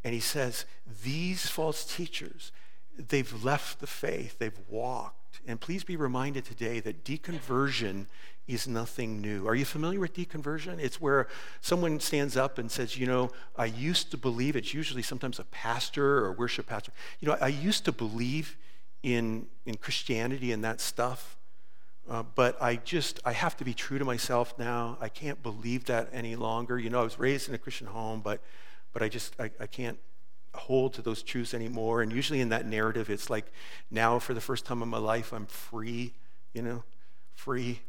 And 0.02 0.14
he 0.14 0.22
says, 0.22 0.66
These 1.04 1.48
false 1.48 1.84
teachers, 1.84 2.54
they've 2.98 3.44
left 3.44 3.80
the 3.80 3.88
faith, 3.88 4.40
they've 4.40 4.60
walked. 4.70 5.42
And 5.46 5.60
please 5.60 5.84
be 5.84 5.98
reminded 5.98 6.46
today 6.46 6.80
that 6.80 7.04
deconversion 7.04 8.06
is 8.48 8.68
nothing 8.68 9.22
new. 9.22 9.48
Are 9.48 9.56
you 9.56 9.66
familiar 9.66 10.00
with 10.00 10.14
deconversion? 10.14 10.80
It's 10.80 11.00
where 11.00 11.28
someone 11.62 12.00
stands 12.00 12.36
up 12.36 12.58
and 12.58 12.70
says, 12.70 12.98
You 12.98 13.08
know, 13.08 13.32
I 13.56 13.66
used 13.66 14.12
to 14.12 14.18
believe, 14.18 14.56
it's 14.56 14.74
usually 14.74 15.02
sometimes 15.02 15.40
a 15.40 15.46
pastor 15.46 16.26
or 16.26 16.34
worship 16.34 16.68
pastor. 16.68 16.92
You 17.20 17.30
know, 17.30 17.38
I 17.40 17.48
used 17.48 17.86
to 17.86 17.92
believe 17.92 18.58
in, 19.02 19.48
in 19.66 19.76
Christianity 19.76 20.52
and 20.52 20.64
that 20.64 20.82
stuff, 20.82 21.38
uh, 22.10 22.24
but 22.36 22.62
I 22.62 22.76
just, 22.76 23.22
I 23.24 23.32
have 23.32 23.56
to 23.58 23.64
be 23.64 23.74
true 23.74 23.98
to 23.98 24.06
myself 24.06 24.58
now. 24.60 24.98
I 25.00 25.08
can't 25.08 25.42
believe 25.42 25.86
that 25.86 26.10
any 26.12 26.36
longer. 26.36 26.78
You 26.78 26.90
know, 26.90 27.00
I 27.00 27.04
was 27.04 27.18
raised 27.18 27.48
in 27.48 27.56
a 27.56 27.58
Christian 27.58 27.88
home, 27.88 28.20
but, 28.22 28.42
but 28.92 29.02
I 29.02 29.08
just, 29.08 29.40
I, 29.40 29.52
I 29.60 29.68
can't 29.68 29.98
hold 30.54 30.94
to 30.96 31.02
those 31.02 31.24
truths 31.24 31.54
anymore. 31.54 32.02
And 32.02 32.12
usually 32.12 32.42
in 32.42 32.50
that 32.50 32.66
narrative, 32.66 33.10
it's 33.10 33.30
like, 33.30 33.46
now 33.90 34.20
for 34.20 34.34
the 34.34 34.42
first 34.42 34.66
time 34.66 34.82
in 34.82 34.90
my 34.90 34.98
life, 34.98 35.32
I'm 35.32 35.46
free, 35.46 36.14
you 36.54 36.62
know, 36.62 36.84
free 37.36 37.80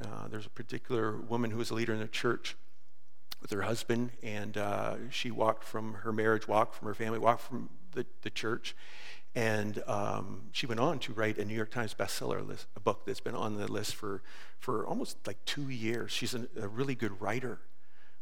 uh, 0.00 0.28
there's 0.28 0.46
a 0.46 0.50
particular 0.50 1.16
woman 1.16 1.50
who 1.50 1.58
was 1.58 1.70
a 1.70 1.74
leader 1.74 1.92
in 1.92 2.00
the 2.00 2.08
church 2.08 2.56
with 3.40 3.50
her 3.50 3.62
husband, 3.62 4.10
and 4.22 4.56
uh, 4.56 4.94
she 5.10 5.30
walked 5.30 5.64
from 5.64 5.94
her 5.94 6.12
marriage, 6.12 6.46
walked 6.48 6.74
from 6.74 6.88
her 6.88 6.94
family, 6.94 7.18
walked 7.18 7.42
from 7.42 7.68
the, 7.92 8.06
the 8.22 8.30
church. 8.30 8.74
And 9.34 9.82
um, 9.86 10.42
she 10.52 10.66
went 10.66 10.80
on 10.80 10.98
to 11.00 11.12
write 11.12 11.38
a 11.38 11.44
New 11.44 11.54
York 11.54 11.70
Times 11.70 11.94
bestseller 11.94 12.46
list, 12.46 12.66
a 12.76 12.80
book 12.80 13.06
that's 13.06 13.20
been 13.20 13.34
on 13.34 13.56
the 13.56 13.70
list 13.70 13.94
for, 13.94 14.22
for 14.58 14.86
almost 14.86 15.26
like 15.26 15.42
two 15.44 15.70
years. 15.70 16.12
She's 16.12 16.34
a, 16.34 16.46
a 16.60 16.68
really 16.68 16.94
good 16.94 17.20
writer. 17.20 17.60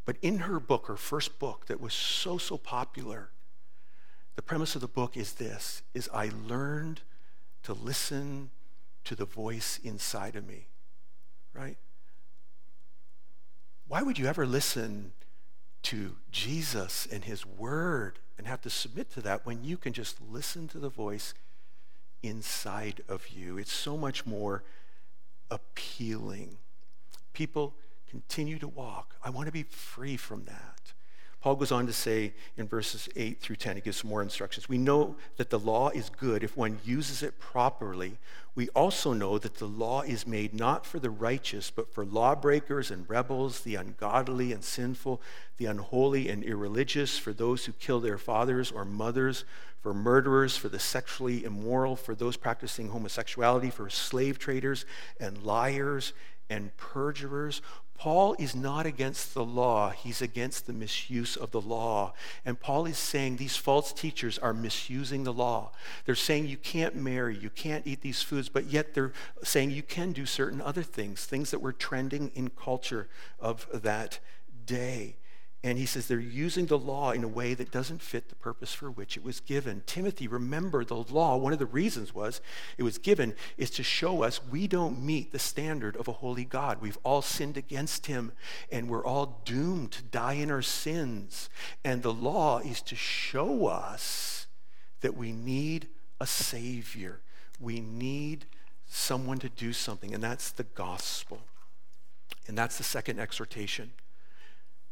But 0.04 0.16
in 0.22 0.38
her 0.38 0.58
book, 0.58 0.86
her 0.86 0.96
first 0.96 1.38
book 1.38 1.66
that 1.66 1.80
was 1.80 1.92
so, 1.92 2.38
so 2.38 2.56
popular, 2.56 3.30
the 4.36 4.42
premise 4.42 4.74
of 4.74 4.80
the 4.80 4.88
book 4.88 5.16
is 5.16 5.34
this, 5.34 5.82
is 5.94 6.08
I 6.14 6.30
learned 6.46 7.02
to 7.64 7.74
listen 7.74 8.50
to 9.04 9.14
the 9.14 9.24
voice 9.24 9.78
inside 9.82 10.36
of 10.36 10.46
me 10.46 10.69
right? 11.54 11.76
Why 13.88 14.02
would 14.02 14.18
you 14.18 14.26
ever 14.26 14.46
listen 14.46 15.12
to 15.82 16.16
Jesus 16.30 17.08
and 17.10 17.24
his 17.24 17.44
word 17.44 18.18
and 18.38 18.46
have 18.46 18.60
to 18.62 18.70
submit 18.70 19.10
to 19.12 19.20
that 19.22 19.44
when 19.44 19.64
you 19.64 19.76
can 19.76 19.92
just 19.92 20.18
listen 20.20 20.68
to 20.68 20.78
the 20.78 20.88
voice 20.88 21.34
inside 22.22 23.02
of 23.08 23.28
you? 23.28 23.58
It's 23.58 23.72
so 23.72 23.96
much 23.96 24.24
more 24.24 24.62
appealing. 25.50 26.58
People 27.32 27.74
continue 28.08 28.58
to 28.58 28.68
walk. 28.68 29.16
I 29.24 29.30
want 29.30 29.46
to 29.46 29.52
be 29.52 29.64
free 29.64 30.16
from 30.16 30.44
that. 30.44 30.92
Paul 31.40 31.56
goes 31.56 31.72
on 31.72 31.86
to 31.86 31.92
say 31.92 32.34
in 32.58 32.68
verses 32.68 33.08
8 33.16 33.40
through 33.40 33.56
10, 33.56 33.76
he 33.76 33.82
gives 33.82 33.96
some 33.96 34.10
more 34.10 34.20
instructions. 34.20 34.68
We 34.68 34.76
know 34.76 35.16
that 35.38 35.48
the 35.48 35.58
law 35.58 35.88
is 35.88 36.10
good 36.10 36.44
if 36.44 36.54
one 36.54 36.78
uses 36.84 37.22
it 37.22 37.38
properly. 37.38 38.18
We 38.54 38.68
also 38.70 39.14
know 39.14 39.38
that 39.38 39.54
the 39.54 39.66
law 39.66 40.02
is 40.02 40.26
made 40.26 40.52
not 40.52 40.84
for 40.84 40.98
the 40.98 41.08
righteous, 41.08 41.70
but 41.70 41.94
for 41.94 42.04
lawbreakers 42.04 42.90
and 42.90 43.08
rebels, 43.08 43.60
the 43.60 43.76
ungodly 43.76 44.52
and 44.52 44.62
sinful, 44.62 45.22
the 45.56 45.64
unholy 45.64 46.28
and 46.28 46.44
irreligious, 46.44 47.16
for 47.16 47.32
those 47.32 47.64
who 47.64 47.72
kill 47.72 48.00
their 48.00 48.18
fathers 48.18 48.70
or 48.70 48.84
mothers, 48.84 49.44
for 49.80 49.94
murderers, 49.94 50.58
for 50.58 50.68
the 50.68 50.78
sexually 50.78 51.44
immoral, 51.44 51.96
for 51.96 52.14
those 52.14 52.36
practicing 52.36 52.90
homosexuality, 52.90 53.70
for 53.70 53.88
slave 53.88 54.38
traders 54.38 54.84
and 55.18 55.42
liars 55.42 56.12
and 56.50 56.76
perjurers. 56.76 57.62
Paul 58.00 58.34
is 58.38 58.56
not 58.56 58.86
against 58.86 59.34
the 59.34 59.44
law, 59.44 59.90
he's 59.90 60.22
against 60.22 60.66
the 60.66 60.72
misuse 60.72 61.36
of 61.36 61.50
the 61.50 61.60
law. 61.60 62.14
And 62.46 62.58
Paul 62.58 62.86
is 62.86 62.96
saying 62.96 63.36
these 63.36 63.58
false 63.58 63.92
teachers 63.92 64.38
are 64.38 64.54
misusing 64.54 65.24
the 65.24 65.34
law. 65.34 65.72
They're 66.06 66.14
saying 66.14 66.46
you 66.46 66.56
can't 66.56 66.96
marry, 66.96 67.36
you 67.36 67.50
can't 67.50 67.86
eat 67.86 68.00
these 68.00 68.22
foods, 68.22 68.48
but 68.48 68.64
yet 68.64 68.94
they're 68.94 69.12
saying 69.44 69.72
you 69.72 69.82
can 69.82 70.12
do 70.12 70.24
certain 70.24 70.62
other 70.62 70.82
things, 70.82 71.26
things 71.26 71.50
that 71.50 71.60
were 71.60 71.74
trending 71.74 72.30
in 72.34 72.48
culture 72.48 73.06
of 73.38 73.66
that 73.70 74.18
day. 74.64 75.16
And 75.62 75.76
he 75.76 75.84
says 75.84 76.06
they're 76.06 76.18
using 76.18 76.66
the 76.66 76.78
law 76.78 77.10
in 77.10 77.22
a 77.22 77.28
way 77.28 77.52
that 77.52 77.70
doesn't 77.70 78.00
fit 78.00 78.30
the 78.30 78.34
purpose 78.34 78.72
for 78.72 78.90
which 78.90 79.18
it 79.18 79.22
was 79.22 79.40
given. 79.40 79.82
Timothy, 79.84 80.26
remember 80.26 80.84
the 80.84 80.94
law, 80.96 81.36
one 81.36 81.52
of 81.52 81.58
the 81.58 81.66
reasons 81.66 82.14
was 82.14 82.40
it 82.78 82.82
was 82.82 82.96
given 82.96 83.34
is 83.58 83.70
to 83.72 83.82
show 83.82 84.22
us 84.22 84.40
we 84.42 84.66
don't 84.66 85.02
meet 85.02 85.32
the 85.32 85.38
standard 85.38 85.96
of 85.96 86.08
a 86.08 86.12
holy 86.12 86.46
God. 86.46 86.80
We've 86.80 86.98
all 87.02 87.20
sinned 87.20 87.58
against 87.58 88.06
him 88.06 88.32
and 88.72 88.88
we're 88.88 89.04
all 89.04 89.42
doomed 89.44 89.92
to 89.92 90.02
die 90.02 90.34
in 90.34 90.50
our 90.50 90.62
sins. 90.62 91.50
And 91.84 92.02
the 92.02 92.12
law 92.12 92.60
is 92.60 92.80
to 92.82 92.96
show 92.96 93.66
us 93.66 94.46
that 95.02 95.14
we 95.14 95.30
need 95.30 95.88
a 96.20 96.26
Savior. 96.26 97.20
We 97.60 97.80
need 97.80 98.46
someone 98.86 99.38
to 99.38 99.48
do 99.48 99.72
something, 99.72 100.12
and 100.14 100.22
that's 100.22 100.50
the 100.50 100.64
gospel. 100.64 101.40
And 102.48 102.56
that's 102.56 102.78
the 102.78 102.84
second 102.84 103.20
exhortation 103.20 103.92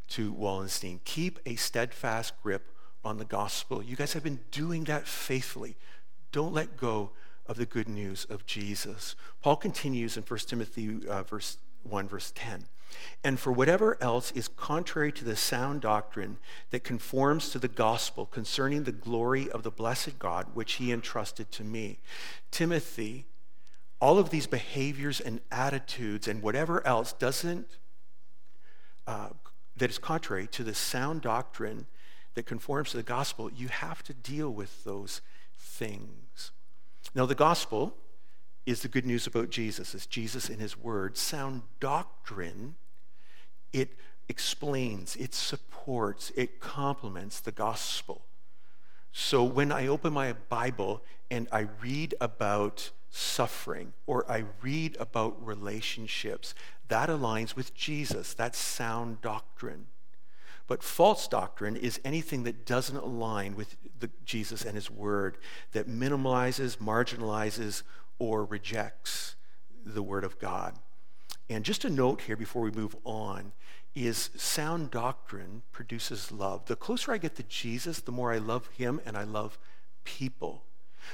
to 0.09 0.33
Wallenstein. 0.33 1.01
Keep 1.05 1.41
a 1.47 1.57
steadfast 1.57 2.35
grip 2.43 2.73
on 3.05 3.19
the 3.19 3.25
gospel. 3.25 3.83
You 3.83 3.97
guys 3.97 4.13
have 4.13 4.25
been 4.25 4.41
doing 4.51 4.85
that 4.85 5.07
faithfully. 5.07 5.77
Don't 6.33 6.53
let 6.53 6.77
go 6.77 7.11
of 7.47 7.57
the 7.57 7.67
good 7.67 7.89
news 7.89 8.27
of 8.29 8.45
Jesus. 8.47 9.17
Paul 9.43 9.57
continues 9.57 10.17
in 10.17 10.23
1 10.23 10.39
Timothy 10.41 11.07
uh, 11.09 11.23
verse 11.23 11.57
1 11.85 12.09
verse 12.09 12.33
10. 12.35 12.67
And 13.23 13.39
for 13.39 13.53
whatever 13.53 14.03
else 14.03 14.31
is 14.33 14.49
contrary 14.49 15.13
to 15.13 15.25
the 15.25 15.37
sound 15.37 15.83
doctrine 15.83 16.39
that 16.71 16.85
conforms 16.85 17.51
to 17.51 17.59
the 17.59 17.69
gospel 17.69 18.27
concerning 18.27 18.85
the 18.85 18.93
glory 18.93 19.51
of 19.51 19.63
the 19.63 19.71
blessed 19.71 20.19
God 20.19 20.47
which 20.55 20.75
he 20.75 20.93
entrusted 20.93 21.51
to 21.53 21.65
me. 21.65 21.99
Timothy, 22.51 23.27
all 24.01 24.19
of 24.19 24.31
these 24.31 24.47
behaviors 24.47 25.21
and 25.21 25.41
attitudes 25.51 26.29
and 26.29 26.43
whatever 26.43 26.87
else 26.87 27.13
doesn't 27.13 27.77
uh, 29.07 29.31
that 29.79 29.91
is 29.91 29.99
contrary 29.99 30.47
to 30.49 30.65
the 30.65 30.75
sound 30.75 31.23
doctrine 31.23 31.87
that 32.35 32.47
conforms 32.47 32.91
to 32.91 32.97
the 32.97 33.03
gospel, 33.03 33.51
you 33.51 33.69
have 33.69 34.03
to 34.05 34.15
deal 34.15 34.51
with 34.51 34.85
those 34.85 35.21
things. 35.57 36.53
Now, 37.15 37.27
the 37.27 37.35
gospel 37.35 37.97
is 38.67 38.83
the 38.83 38.89
good 38.89 39.07
news 39.07 39.27
about 39.27 39.51
Jesus. 39.51 39.95
It's 39.95 40.07
Jesus 40.07 40.51
in 40.51 40.59
his 40.59 40.77
word. 40.77 41.17
Sound 41.17 41.63
doctrine, 41.81 42.77
it 43.73 43.97
explains, 44.29 45.17
it 45.17 45.35
supports, 45.35 46.31
it 46.37 46.61
complements 46.61 47.41
the 47.41 47.53
gospel. 47.53 48.23
So 49.11 49.43
when 49.43 49.73
I 49.73 49.87
open 49.87 50.13
my 50.13 50.35
Bible 50.35 51.03
and 51.31 51.49
I 51.51 51.67
read 51.83 52.15
about 52.21 52.91
suffering 53.11 53.93
or 54.07 54.31
I 54.31 54.45
read 54.63 54.97
about 55.01 55.45
relationships, 55.45 56.55
that 56.89 57.09
aligns 57.09 57.57
with 57.57 57.75
Jesus. 57.75 58.35
That's 58.35 58.59
sound 58.59 59.21
doctrine. 59.21 59.87
But 60.67 60.83
false 60.83 61.27
doctrine 61.27 61.77
is 61.77 62.01
anything 62.05 62.43
that 62.43 62.67
doesn't 62.67 62.97
align 62.97 63.57
with 63.57 63.77
the, 63.99 64.11
Jesus 64.25 64.65
and 64.65 64.75
his 64.75 64.91
word, 64.91 65.39
that 65.73 65.89
minimalizes, 65.89 66.77
marginalizes, 66.77 67.83
or 68.19 68.45
rejects 68.45 69.35
the 69.85 70.03
word 70.03 70.25
of 70.25 70.39
God. 70.39 70.75
And 71.49 71.65
just 71.65 71.87
a 71.87 71.91
note 71.91 72.23
here 72.23 72.37
before 72.37 72.63
we 72.63 72.71
move 72.71 72.95
on 73.05 73.53
is 73.95 74.29
sound 74.37 74.91
doctrine 74.91 75.63
produces 75.73 76.31
love. 76.31 76.67
The 76.67 76.77
closer 76.77 77.13
I 77.13 77.19
get 77.19 77.37
to 77.37 77.43
Jesus, 77.45 78.01
the 78.01 78.13
more 78.13 78.33
I 78.33 78.39
love 78.39 78.69
him 78.77 79.01
and 79.07 79.17
I 79.17 79.25
love 79.25 79.59
people. 80.05 80.65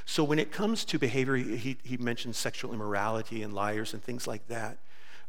So 0.04 0.24
when 0.24 0.38
it 0.38 0.52
comes 0.52 0.84
to 0.86 0.98
behavior, 0.98 1.36
he, 1.36 1.76
he 1.82 1.96
mentions 1.96 2.36
sexual 2.36 2.72
immorality 2.72 3.42
and 3.42 3.52
liars 3.52 3.94
and 3.94 4.02
things 4.02 4.26
like 4.26 4.46
that. 4.48 4.78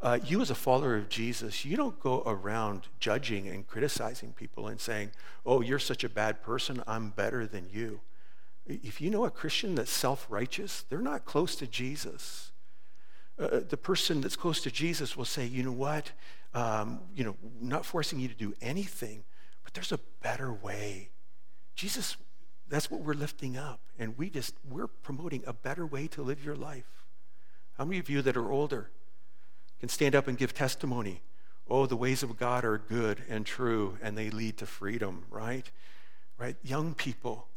Uh, 0.01 0.19
you, 0.25 0.41
as 0.41 0.49
a 0.49 0.55
follower 0.55 0.95
of 0.95 1.09
Jesus, 1.09 1.63
you 1.65 1.77
don't 1.77 1.99
go 1.99 2.21
around 2.25 2.87
judging 2.99 3.47
and 3.47 3.65
criticizing 3.65 4.33
people 4.33 4.67
and 4.67 4.79
saying, 4.79 5.11
oh, 5.45 5.61
you're 5.61 5.79
such 5.79 6.03
a 6.03 6.09
bad 6.09 6.41
person, 6.41 6.83
I'm 6.85 7.09
better 7.09 7.47
than 7.47 7.67
you. 7.71 8.01
If 8.67 8.99
you 8.99 9.09
know 9.09 9.25
a 9.25 9.31
Christian 9.31 9.75
that's 9.75 9.91
self 9.91 10.25
righteous, 10.29 10.85
they're 10.89 10.99
not 10.99 11.25
close 11.25 11.55
to 11.57 11.67
Jesus. 11.67 12.51
Uh, 13.37 13.61
the 13.67 13.77
person 13.77 14.21
that's 14.21 14.35
close 14.35 14.61
to 14.61 14.71
Jesus 14.71 15.15
will 15.15 15.25
say, 15.25 15.45
you 15.45 15.63
know 15.63 15.71
what? 15.71 16.11
Um, 16.53 17.01
you 17.15 17.23
know, 17.23 17.35
not 17.59 17.85
forcing 17.85 18.19
you 18.19 18.27
to 18.27 18.33
do 18.33 18.53
anything, 18.61 19.23
but 19.63 19.73
there's 19.73 19.91
a 19.91 19.99
better 20.21 20.51
way. 20.53 21.09
Jesus, 21.75 22.15
that's 22.67 22.89
what 22.89 23.01
we're 23.01 23.13
lifting 23.13 23.57
up. 23.57 23.79
And 23.99 24.17
we 24.17 24.29
just, 24.29 24.55
we're 24.69 24.87
promoting 24.87 25.43
a 25.45 25.53
better 25.53 25.85
way 25.85 26.07
to 26.07 26.21
live 26.21 26.43
your 26.43 26.55
life. 26.55 27.03
How 27.77 27.85
many 27.85 27.99
of 27.99 28.09
you 28.09 28.21
that 28.21 28.37
are 28.37 28.51
older 28.51 28.89
can 29.79 29.89
stand 29.89 30.15
up 30.15 30.27
and 30.27 30.37
give 30.37 30.53
testimony? 30.53 31.21
Oh, 31.69 31.85
the 31.85 31.95
ways 31.95 32.23
of 32.23 32.37
God 32.37 32.63
are 32.63 32.77
good 32.77 33.23
and 33.29 33.45
true, 33.45 33.97
and 34.01 34.17
they 34.17 34.29
lead 34.29 34.57
to 34.57 34.65
freedom, 34.65 35.25
right? 35.29 35.69
Right? 36.37 36.55
Young 36.63 36.93
people, 36.93 37.47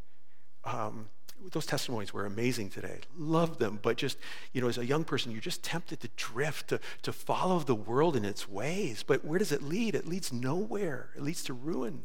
um, 0.65 1.09
those 1.53 1.67
testimonies 1.67 2.13
were 2.13 2.27
amazing 2.27 2.71
today. 2.71 3.01
Love 3.17 3.59
them. 3.59 3.79
But 3.81 3.97
just, 3.97 4.19
you 4.53 4.61
know, 4.61 4.69
as 4.69 4.79
a 4.79 4.87
young 4.87 5.05
person, 5.05 5.31
you're 5.31 5.41
just 5.41 5.63
tempted 5.63 6.01
to 6.01 6.09
drift, 6.17 6.69
to, 6.69 6.81
to 7.03 7.13
follow 7.13 7.61
the 7.61 7.75
world 7.75 8.17
in 8.17 8.25
its 8.25 8.49
ways. 8.49 9.05
But 9.07 9.25
where 9.25 9.39
does 9.39 9.53
it 9.53 9.63
lead? 9.63 9.95
It 9.95 10.07
leads 10.07 10.33
nowhere, 10.33 11.11
it 11.17 11.23
leads 11.23 11.45
to 11.45 11.53
ruin. 11.53 12.05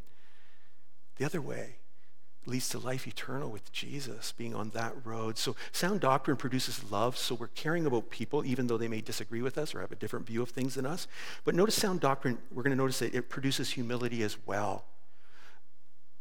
The 1.17 1.25
other 1.25 1.41
way 1.41 1.77
leads 2.45 2.69
to 2.69 2.79
life 2.79 3.07
eternal 3.07 3.49
with 3.49 3.71
Jesus, 3.71 4.33
being 4.33 4.53
on 4.53 4.69
that 4.71 4.93
road. 5.03 5.37
So 5.37 5.55
sound 5.71 6.01
doctrine 6.01 6.37
produces 6.37 6.91
love, 6.91 7.17
so 7.17 7.35
we're 7.35 7.47
caring 7.47 7.85
about 7.85 8.09
people, 8.09 8.45
even 8.45 8.67
though 8.67 8.77
they 8.77 8.87
may 8.87 9.01
disagree 9.01 9.41
with 9.41 9.57
us 9.57 9.73
or 9.73 9.81
have 9.81 9.91
a 9.91 9.95
different 9.95 10.27
view 10.27 10.41
of 10.41 10.49
things 10.49 10.75
than 10.75 10.85
us. 10.85 11.07
But 11.43 11.55
notice 11.55 11.75
sound 11.75 11.99
doctrine, 11.99 12.37
we're 12.51 12.63
going 12.63 12.75
to 12.75 12.81
notice 12.81 12.99
that 12.99 13.15
it 13.15 13.29
produces 13.29 13.71
humility 13.71 14.23
as 14.23 14.37
well. 14.45 14.85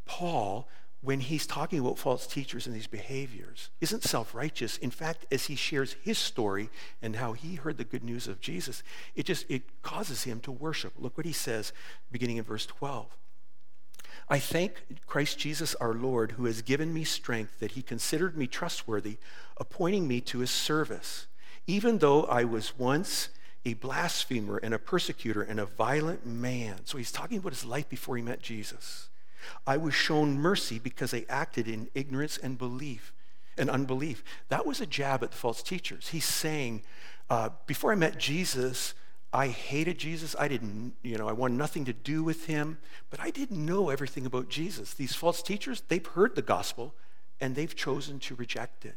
Paul 0.06 0.68
when 1.02 1.18
he's 1.18 1.48
talking 1.48 1.80
about 1.80 1.98
false 1.98 2.28
teachers 2.28 2.66
and 2.66 2.74
these 2.74 2.86
behaviors 2.86 3.70
isn't 3.80 4.04
self-righteous 4.04 4.78
in 4.78 4.90
fact 4.90 5.26
as 5.32 5.46
he 5.46 5.56
shares 5.56 5.96
his 6.02 6.16
story 6.16 6.70
and 7.02 7.16
how 7.16 7.32
he 7.32 7.56
heard 7.56 7.76
the 7.76 7.84
good 7.84 8.04
news 8.04 8.28
of 8.28 8.40
jesus 8.40 8.82
it 9.14 9.26
just 9.26 9.44
it 9.50 9.62
causes 9.82 10.22
him 10.22 10.40
to 10.40 10.50
worship 10.50 10.92
look 10.96 11.16
what 11.16 11.26
he 11.26 11.32
says 11.32 11.72
beginning 12.10 12.36
in 12.36 12.44
verse 12.44 12.66
12 12.66 13.06
i 14.28 14.38
thank 14.38 14.84
christ 15.06 15.38
jesus 15.38 15.74
our 15.76 15.94
lord 15.94 16.32
who 16.32 16.44
has 16.44 16.62
given 16.62 16.92
me 16.92 17.04
strength 17.04 17.58
that 17.60 17.72
he 17.72 17.82
considered 17.82 18.36
me 18.36 18.46
trustworthy 18.46 19.18
appointing 19.56 20.06
me 20.08 20.20
to 20.20 20.38
his 20.38 20.50
service 20.50 21.26
even 21.66 21.98
though 21.98 22.24
i 22.24 22.44
was 22.44 22.78
once 22.78 23.28
a 23.64 23.74
blasphemer 23.74 24.56
and 24.56 24.74
a 24.74 24.78
persecutor 24.78 25.42
and 25.42 25.60
a 25.60 25.66
violent 25.66 26.26
man 26.26 26.76
so 26.84 26.98
he's 26.98 27.12
talking 27.12 27.38
about 27.38 27.52
his 27.52 27.64
life 27.64 27.88
before 27.88 28.16
he 28.16 28.22
met 28.22 28.40
jesus 28.40 29.08
I 29.66 29.76
was 29.76 29.94
shown 29.94 30.38
mercy 30.38 30.78
because 30.78 31.14
I 31.14 31.24
acted 31.28 31.68
in 31.68 31.88
ignorance 31.94 32.38
and 32.38 32.58
belief 32.58 33.12
and 33.58 33.68
unbelief. 33.68 34.24
That 34.48 34.66
was 34.66 34.80
a 34.80 34.86
jab 34.86 35.22
at 35.22 35.30
the 35.30 35.36
false 35.36 35.62
teachers. 35.62 36.08
He's 36.08 36.24
saying, 36.24 36.82
uh, 37.28 37.50
before 37.66 37.92
I 37.92 37.96
met 37.96 38.18
Jesus, 38.18 38.94
I 39.32 39.48
hated 39.48 39.98
Jesus. 39.98 40.36
I 40.38 40.48
didn't, 40.48 40.94
you 41.02 41.16
know, 41.16 41.28
I 41.28 41.32
wanted 41.32 41.56
nothing 41.56 41.86
to 41.86 41.92
do 41.92 42.22
with 42.22 42.46
him, 42.46 42.78
but 43.10 43.18
I 43.20 43.30
didn't 43.30 43.64
know 43.64 43.88
everything 43.88 44.26
about 44.26 44.50
Jesus. 44.50 44.92
These 44.92 45.14
false 45.14 45.42
teachers, 45.42 45.82
they've 45.88 46.06
heard 46.06 46.34
the 46.34 46.42
gospel 46.42 46.94
and 47.40 47.54
they've 47.54 47.74
chosen 47.74 48.18
to 48.20 48.34
reject 48.34 48.84
it. 48.84 48.96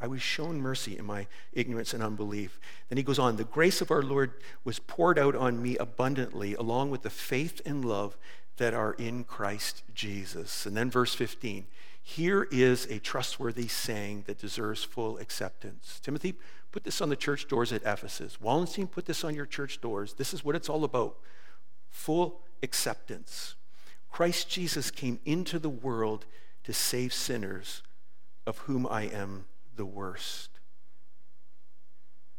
I 0.00 0.06
was 0.06 0.22
shown 0.22 0.60
mercy 0.60 0.96
in 0.96 1.04
my 1.04 1.26
ignorance 1.52 1.94
and 1.94 2.02
unbelief. 2.02 2.60
Then 2.88 2.96
he 2.96 3.02
goes 3.02 3.18
on, 3.18 3.36
the 3.36 3.44
grace 3.44 3.80
of 3.80 3.90
our 3.90 4.02
Lord 4.02 4.32
was 4.64 4.78
poured 4.78 5.18
out 5.18 5.34
on 5.34 5.62
me 5.62 5.76
abundantly, 5.76 6.54
along 6.54 6.90
with 6.90 7.02
the 7.02 7.10
faith 7.10 7.60
and 7.64 7.84
love 7.84 8.16
that 8.58 8.74
are 8.74 8.92
in 8.94 9.24
Christ 9.24 9.82
Jesus. 9.94 10.66
And 10.66 10.76
then 10.76 10.90
verse 10.90 11.14
15 11.14 11.66
here 12.08 12.48
is 12.50 12.86
a 12.86 12.98
trustworthy 12.98 13.68
saying 13.68 14.24
that 14.26 14.38
deserves 14.38 14.82
full 14.82 15.18
acceptance. 15.18 16.00
Timothy, 16.02 16.36
put 16.72 16.82
this 16.82 17.02
on 17.02 17.10
the 17.10 17.16
church 17.16 17.48
doors 17.48 17.70
at 17.70 17.82
Ephesus. 17.82 18.40
Wallenstein, 18.40 18.86
put 18.86 19.04
this 19.04 19.24
on 19.24 19.34
your 19.34 19.44
church 19.44 19.82
doors. 19.82 20.14
This 20.14 20.32
is 20.32 20.42
what 20.42 20.56
it's 20.56 20.70
all 20.70 20.84
about 20.84 21.18
full 21.90 22.40
acceptance. 22.62 23.56
Christ 24.10 24.48
Jesus 24.48 24.90
came 24.90 25.20
into 25.26 25.58
the 25.58 25.68
world 25.68 26.24
to 26.64 26.72
save 26.72 27.12
sinners, 27.12 27.82
of 28.46 28.56
whom 28.60 28.86
I 28.86 29.02
am 29.02 29.44
the 29.76 29.84
worst. 29.84 30.60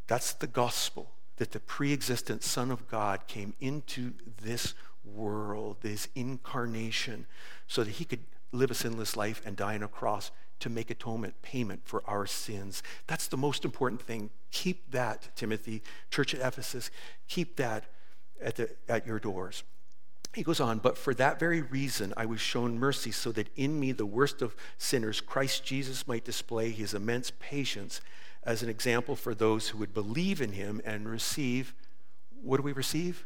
That's 0.08 0.34
the 0.34 0.48
gospel 0.48 1.12
that 1.38 1.52
the 1.52 1.60
pre 1.60 1.94
existent 1.94 2.42
Son 2.42 2.72
of 2.72 2.88
God 2.88 3.28
came 3.28 3.54
into 3.60 4.14
this 4.42 4.74
world, 5.06 5.78
this 5.82 6.08
incarnation, 6.16 7.28
so 7.68 7.84
that 7.84 7.92
he 7.92 8.06
could 8.06 8.22
live 8.52 8.72
a 8.72 8.76
sinless 8.76 9.16
life 9.16 9.42
and 9.46 9.56
die 9.56 9.76
on 9.76 9.84
a 9.84 9.88
cross 9.88 10.32
to 10.60 10.70
make 10.70 10.90
atonement, 10.90 11.42
payment 11.42 11.82
for 11.86 12.04
our 12.06 12.26
sins. 12.26 12.84
That's 13.08 13.28
the 13.28 13.38
most 13.38 13.64
important 13.64 14.02
thing. 14.02 14.30
Keep 14.52 14.92
that, 14.92 15.30
Timothy, 15.36 15.82
church 16.12 16.34
at 16.34 16.46
Ephesus, 16.46 16.92
keep 17.28 17.56
that 17.58 17.86
at, 18.42 18.56
the, 18.56 18.70
at 18.88 19.08
your 19.08 19.20
doors. 19.20 19.64
He 20.34 20.44
goes 20.44 20.60
on, 20.60 20.78
but 20.78 20.98
for 20.98 21.14
that 21.16 21.40
very 21.40 21.62
reason 21.62 22.14
I 22.16 22.26
was 22.26 22.40
shown 22.40 22.78
mercy, 22.78 23.12
so 23.12 23.32
that 23.32 23.50
in 23.56 23.80
me, 23.80 23.92
the 23.92 24.06
worst 24.06 24.42
of 24.42 24.56
sinners, 24.78 25.22
Christ 25.22 25.64
Jesus 25.64 26.08
might 26.08 26.24
display 26.24 26.70
his 26.72 26.94
immense 26.94 27.32
patience 27.40 28.02
as 28.44 28.62
an 28.62 28.70
example 28.70 29.16
for 29.16 29.34
those 29.34 29.70
who 29.70 29.78
would 29.80 29.94
believe 29.94 30.40
in 30.40 30.52
him 30.52 30.82
and 30.86 31.10
receive. 31.10 31.74
What 32.42 32.58
do 32.58 32.64
we 32.64 32.74
receive? 32.74 33.26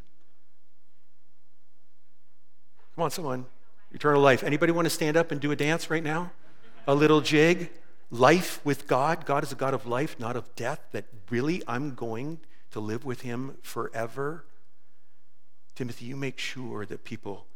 Come 2.94 3.04
on, 3.04 3.10
someone. 3.10 3.46
Eternal 3.94 4.20
life. 4.20 4.42
Anybody 4.42 4.72
want 4.72 4.86
to 4.86 4.90
stand 4.90 5.16
up 5.16 5.30
and 5.30 5.40
do 5.40 5.52
a 5.52 5.56
dance 5.56 5.88
right 5.88 6.02
now? 6.02 6.32
A 6.86 6.94
little 6.94 7.20
jig? 7.20 7.70
Life 8.10 8.60
with 8.64 8.88
God. 8.88 9.24
God 9.24 9.44
is 9.44 9.52
a 9.52 9.54
God 9.54 9.72
of 9.72 9.86
life, 9.86 10.18
not 10.18 10.36
of 10.36 10.52
death, 10.56 10.80
that 10.90 11.04
really 11.30 11.62
I'm 11.68 11.94
going 11.94 12.40
to 12.72 12.80
live 12.80 13.04
with 13.04 13.20
him 13.20 13.56
forever. 13.62 14.44
Timothy, 15.76 16.06
you 16.06 16.16
make 16.16 16.38
sure 16.38 16.84
that 16.84 17.04
people 17.04 17.46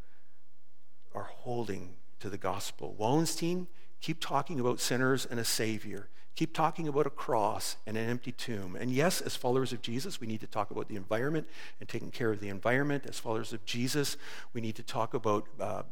are 1.13 1.29
holding 1.29 1.97
to 2.21 2.31
the 2.31 2.39
gospel. 2.39 2.95
Wallenstein, 2.97 3.67
keep 4.01 4.21
talking 4.21 4.61
about 4.61 4.79
sinners 4.79 5.27
and 5.27 5.41
a 5.41 5.45
savior. 5.45 6.09
Keep 6.39 6.55
talking 6.55 6.87
about 6.87 7.05
a 7.05 7.11
cross 7.11 7.79
and 7.85 7.97
an 7.97 8.09
empty 8.09 8.31
tomb. 8.31 8.77
And 8.77 8.93
yes, 8.93 9.21
as 9.21 9.35
followers 9.35 9.73
of 9.73 9.83
Jesus, 9.83 10.21
we 10.21 10.29
need 10.29 10.39
to 10.39 10.47
talk 10.47 10.71
about 10.71 10.87
the 10.87 10.95
environment 10.95 11.49
and 11.81 11.89
taking 11.89 12.13
care 12.13 12.31
of 12.31 12.39
the 12.39 12.49
environment. 12.49 13.07
As 13.09 13.19
followers 13.19 13.53
of 13.53 13.65
Jesus, 13.65 14.17
we 14.53 14.61
need 14.61 14.77
to 14.77 14.85
talk 14.85 15.15
about 15.15 15.49
uh, 15.59 15.83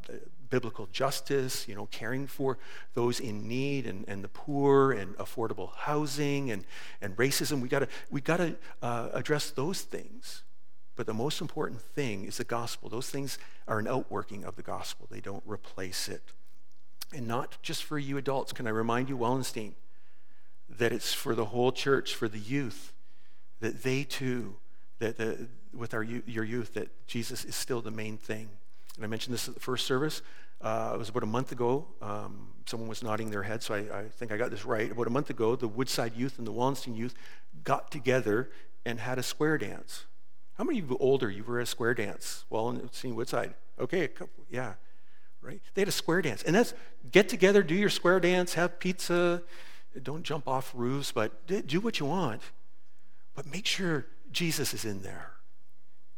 biblical 0.49 0.87
justice, 0.93 1.67
you 1.67 1.75
know, 1.75 1.87
caring 1.87 2.29
for 2.29 2.59
those 2.95 3.19
in 3.19 3.49
need 3.49 3.89
and, 3.89 4.05
and 4.07 4.23
the 4.23 4.29
poor 4.29 4.93
and 4.93 5.17
affordable 5.17 5.75
housing 5.79 6.53
and, 6.53 6.65
and 7.03 7.17
racism. 7.17 7.61
We 7.61 7.69
gotta, 7.69 7.89
we 8.09 8.21
gotta 8.21 8.55
uh, 8.81 9.09
address 9.13 9.51
those 9.51 9.81
things. 9.81 10.45
But 10.95 11.07
the 11.07 11.13
most 11.13 11.41
important 11.41 11.81
thing 11.81 12.25
is 12.25 12.37
the 12.37 12.45
gospel. 12.45 12.89
Those 12.89 13.11
things 13.11 13.37
are 13.67 13.81
an 13.81 13.89
outworking 13.89 14.45
of 14.45 14.55
the 14.55 14.63
gospel. 14.63 15.09
They 15.11 15.21
don't 15.21 15.43
replace 15.45 16.09
it. 16.09 16.23
And 17.13 17.27
not 17.27 17.59
just 17.63 17.83
for 17.83 17.99
you 17.99 18.17
adults. 18.17 18.53
Can 18.53 18.69
I 18.69 18.71
remind 18.71 19.09
you, 19.09 19.17
Wallenstein, 19.17 19.75
that 20.69 20.93
it's 20.93 21.13
for 21.13 21.35
the 21.35 21.47
whole 21.47 21.73
church, 21.73 22.15
for 22.15 22.29
the 22.29 22.39
youth, 22.39 22.93
that 23.61 23.83
they 23.83 24.05
too, 24.05 24.57
that 24.99 25.17
the, 25.17 25.49
with 25.73 25.95
our 25.95 26.03
your 26.03 26.45
youth, 26.45 26.75
that 26.75 27.07
Jesus 27.07 27.45
is 27.45 27.55
still 27.55 27.81
the 27.81 27.91
main 27.91 28.17
thing. 28.17 28.49
And 28.97 29.05
I 29.05 29.09
mentioned 29.09 29.35
this 29.35 29.49
at 29.49 29.55
the 29.55 29.61
first 29.61 29.87
service. 29.87 30.23
Uh, 30.61 30.93
it 30.95 30.99
was 30.99 31.11
about 31.11 31.23
a 31.23 31.27
month 31.27 31.53
ago. 31.53 31.87
Um, 32.01 32.49
someone 32.65 32.89
was 32.89 33.03
nodding 33.03 33.31
their 33.31 33.43
head, 33.43 33.63
so 33.63 33.75
I, 33.75 33.99
I, 33.99 34.05
think 34.09 34.33
I 34.33 34.37
got 34.37 34.51
this 34.51 34.65
right. 34.65 34.91
About 34.91 35.07
a 35.07 35.11
month 35.11 35.29
ago, 35.29 35.55
the 35.55 35.69
Woodside 35.69 36.17
youth 36.17 36.39
and 36.39 36.47
the 36.47 36.53
Wallenstein 36.53 36.97
youth 36.97 37.15
got 37.63 37.91
together 37.91 38.51
and 38.85 38.99
had 38.99 39.19
a 39.19 39.23
square 39.23 39.59
dance. 39.59 40.07
How 40.55 40.65
many 40.65 40.79
of 40.79 40.91
you 40.91 40.97
older 40.99 41.29
you 41.31 41.45
were 41.45 41.61
at 41.61 41.65
a 41.65 41.67
square 41.67 41.93
dance? 41.93 42.45
Wallenstein 42.49 43.15
Woodside. 43.15 43.55
Okay, 43.79 44.05
a 44.05 44.09
couple, 44.09 44.45
yeah, 44.49 44.75
right. 45.43 45.61
They 45.75 45.83
had 45.83 45.89
a 45.89 45.93
square 45.93 46.23
dance, 46.23 46.43
and 46.43 46.57
that's 46.57 46.73
get 47.13 47.29
together, 47.29 47.63
do 47.63 47.75
your 47.75 47.91
square 47.91 48.19
dance, 48.19 48.55
have 48.55 48.79
pizza, 48.79 49.43
don't 50.03 50.23
jump 50.23 50.49
off 50.49 50.73
roofs, 50.75 51.13
but 51.13 51.47
do 51.47 51.81
what 51.81 52.01
you 52.01 52.07
want. 52.07 52.43
But 53.35 53.47
make 53.47 53.67
sure 53.67 54.07
Jesus 54.33 54.73
is 54.75 54.85
in 54.85 55.03
there, 55.03 55.33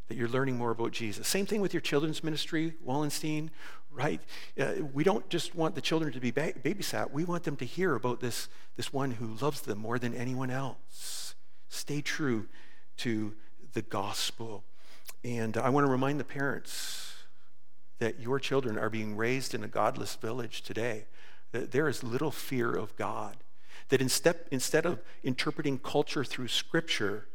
that 0.09 0.17
you're 0.17 0.29
learning 0.29 0.57
more 0.57 0.71
about 0.71 0.93
Jesus. 0.93 1.27
Same 1.27 1.47
thing 1.47 1.61
with 1.61 1.75
your 1.75 1.81
children's 1.81 2.23
ministry, 2.23 2.75
Wallenstein, 2.83 3.51
right? 3.91 4.21
Uh, 4.59 4.75
we 4.93 5.05
don't 5.05 5.29
just 5.29 5.55
want 5.55 5.75
the 5.75 5.81
children 5.81 6.13
to 6.13 6.21
be 6.21 6.31
ba- 6.31 6.55
babysat, 6.63 7.11
we 7.11 7.25
want 7.25 7.45
them 7.45 7.57
to 7.57 7.65
hear 7.65 7.95
about 7.95 8.21
this, 8.21 8.49
this 8.77 8.93
one 8.93 9.13
who 9.13 9.37
loves 9.41 9.63
them 9.63 9.79
more 9.79 9.99
than 9.99 10.15
anyone 10.15 10.51
else. 10.51 11.35
Stay 11.69 12.01
true 12.01 12.47
to 12.99 13.35
the 13.73 13.83
gospel. 13.83 14.65
And 15.25 15.57
I 15.57 15.69
want 15.71 15.87
to 15.87 15.91
remind 15.91 16.21
the 16.21 16.25
parents 16.25 17.15
that 17.99 18.21
your 18.21 18.39
children 18.39 18.79
are 18.79 18.91
being 18.91 19.17
raised 19.17 19.55
in 19.55 19.65
a 19.65 19.69
godless 19.69 20.15
village 20.15 20.63
today. 20.63 21.07
There 21.51 21.89
is 21.89 22.05
little 22.05 22.31
fear 22.31 22.73
of 22.73 22.95
God. 22.97 23.37
That 23.89 24.01
instead, 24.01 24.37
instead 24.51 24.85
of 24.87 25.01
interpreting 25.23 25.79
culture 25.79 26.25
through 26.25 26.49
Scripture, 26.49 27.29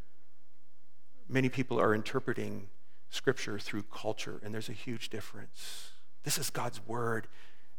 Many 1.34 1.50
people 1.50 1.80
are 1.80 1.96
interpreting 1.96 2.68
Scripture 3.10 3.58
through 3.60 3.84
culture, 3.92 4.40
and 4.44 4.54
there's 4.54 4.70
a 4.70 4.74
huge 4.74 5.10
difference. 5.10 5.90
This 6.24 6.38
is 6.38 6.50
God's 6.50 6.86
Word, 6.86 7.28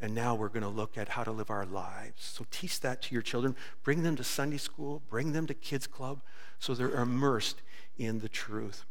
and 0.01 0.15
now 0.15 0.35
we're 0.35 0.49
going 0.49 0.63
to 0.63 0.69
look 0.69 0.97
at 0.99 1.11
how 1.11 1.25
to 1.25 1.31
live 1.31 1.51
our 1.51 1.65
lives. 1.65 2.25
So 2.25 2.47
teach 2.51 2.81
that 2.81 3.03
to 3.03 3.15
your 3.15 3.23
children. 3.23 3.55
Bring 3.83 4.03
them 4.03 4.17
to 4.17 4.25
Sunday 4.25 4.57
school, 4.57 5.03
bring 5.09 5.33
them 5.33 5.47
to 5.47 5.55
Kids 5.55 5.87
Club, 5.87 6.21
so 6.59 6.75
they're 6.75 7.01
immersed 7.01 7.63
in 7.97 8.21
the 8.21 8.29
truth. 8.29 8.85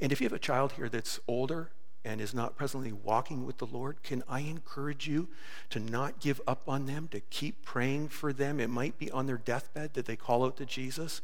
And 0.00 0.10
if 0.10 0.20
you 0.20 0.24
have 0.24 0.32
a 0.32 0.38
child 0.38 0.72
here 0.72 0.88
that's 0.88 1.20
older 1.28 1.70
and 2.04 2.20
is 2.20 2.34
not 2.34 2.56
presently 2.56 2.92
walking 2.92 3.46
with 3.46 3.58
the 3.58 3.66
Lord, 3.66 4.02
can 4.02 4.22
I 4.28 4.40
encourage 4.40 5.08
you 5.08 5.28
to 5.70 5.80
not 5.80 6.20
give 6.20 6.40
up 6.46 6.68
on 6.68 6.86
them, 6.86 7.08
to 7.08 7.20
keep 7.20 7.64
praying 7.64 8.08
for 8.08 8.32
them? 8.32 8.60
It 8.60 8.68
might 8.68 8.98
be 8.98 9.10
on 9.10 9.26
their 9.26 9.38
deathbed 9.38 9.94
that 9.94 10.04
they 10.04 10.16
call 10.16 10.44
out 10.44 10.56
to 10.58 10.66
Jesus, 10.66 11.22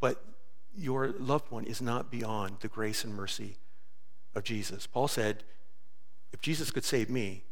but 0.00 0.24
your 0.76 1.08
loved 1.18 1.50
one 1.50 1.64
is 1.64 1.80
not 1.80 2.10
beyond 2.10 2.56
the 2.60 2.68
grace 2.68 3.04
and 3.04 3.14
mercy 3.14 3.56
of 4.34 4.42
Jesus. 4.42 4.86
Paul 4.86 5.08
said, 5.08 5.44
if 6.32 6.40
Jesus 6.40 6.70
could 6.70 6.84
save 6.84 7.08
me, 7.08 7.44